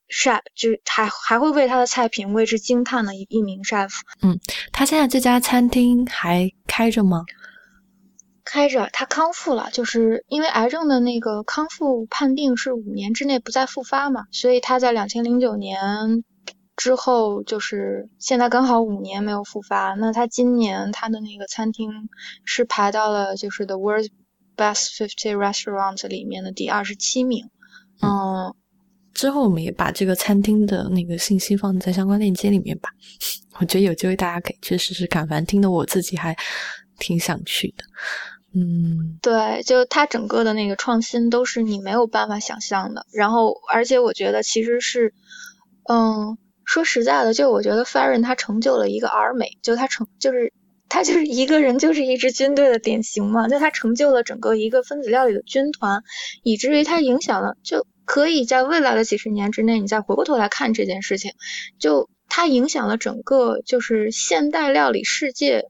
[0.09, 3.91] chef，就是还还会为他的菜品为之惊叹的一一名 chef。
[4.23, 4.41] 嗯，
[4.73, 7.25] 他现在这家餐厅还开着吗？
[8.51, 16.25] 开着，他康复了，就是因为癌症的那个康复判定是五年之内不再复发嘛，所以他在两千零九年
[16.75, 19.93] 之后，就是现在刚好五年没有复发。
[19.99, 21.91] 那他今年他的那个餐厅
[22.47, 24.09] 是排到了就是 The World's
[24.57, 27.51] Best Fifty Restaurants 里面的第二十七名。
[28.01, 28.55] 嗯，
[29.13, 32.89] 之后我们也把这个餐厅的那个信息放在相关链接里面吧。
[33.61, 36.35] 我觉得有机会大家可以去试试看，反正听得我自己还
[36.99, 37.85] 挺想去的。
[38.55, 43.05] 嗯，对，就它整个的那个创新都是你没有办法想象的。
[43.13, 45.13] 然后，而且我觉得其实是，
[45.87, 50.53] 嗯，说实在的，就我觉得 Farron 他成就了一个儿美，就他成就是
[50.89, 53.49] 他就是一个人就是一支军队的典型嘛。
[53.49, 56.03] 就他成就了整个一个分子料理的军团，
[56.43, 61.33] 以至于他影响了，就可以在未来的几十年之内，你再回过头来看这件事情，
[61.79, 65.67] 就他影响了整个就是现代料理世界。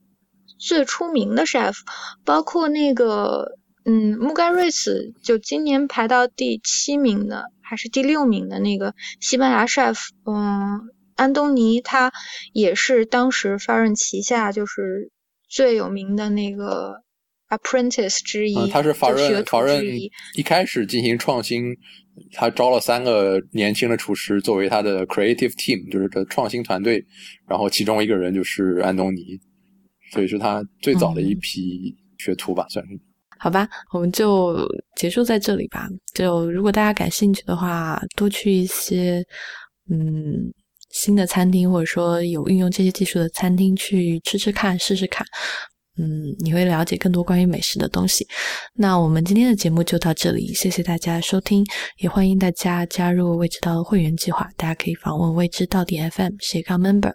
[0.58, 1.76] 最出名的 chef，
[2.24, 10.80] 包括那个，嗯，穆盖瑞斯，就今年排到第七名的，还是第六名的那个西班牙 chef，嗯，
[11.14, 12.12] 安东尼，他
[12.52, 15.10] 也是当时 f a r n 旗下就是
[15.48, 17.02] 最有名的那个
[17.48, 18.68] apprentice 之一。
[18.68, 21.76] 他是法润法润一一开始进行创新，
[22.32, 27.04] 他招了三个年轻的厨师作为他的 creative team，就是这创新团队，
[27.46, 29.38] 然后其中一个人就是安东尼。
[30.12, 32.98] 所以是他最早的一批学徒吧，算是。
[33.40, 35.88] 好吧，我们就结束在这里吧。
[36.12, 39.24] 就如果大家感兴趣的话，多去一些
[39.88, 40.52] 嗯
[40.90, 45.24] 新的餐厅，或者说有运用这些技术的餐厅去吃吃看、试试看。
[46.00, 48.24] 嗯，你会了解更多关于美食的东西。
[48.74, 51.66] 那我们今天的节目就到这里，谢谢大家收听，
[51.98, 54.48] 也欢迎大家加入未知道的会员计划。
[54.56, 57.12] 大家可以访问未知到底 FM 斜杠 member，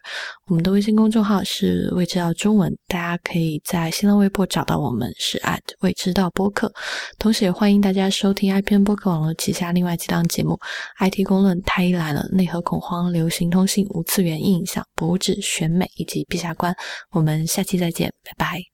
[0.48, 6.72] 我们的微信公众号是未知道中文，大家可以在新浪微博找到我们是 at 未知道播客。
[7.18, 10.60] 同时也欢迎大家收听 IPN 播客网络旗下另外几档节目
[11.00, 16.76] ：IT 公论、太医来了、内核恐慌、流行通信、无次元印象、博物志、选美以及陛下观。
[17.12, 18.73] 我们下期再见，拜拜。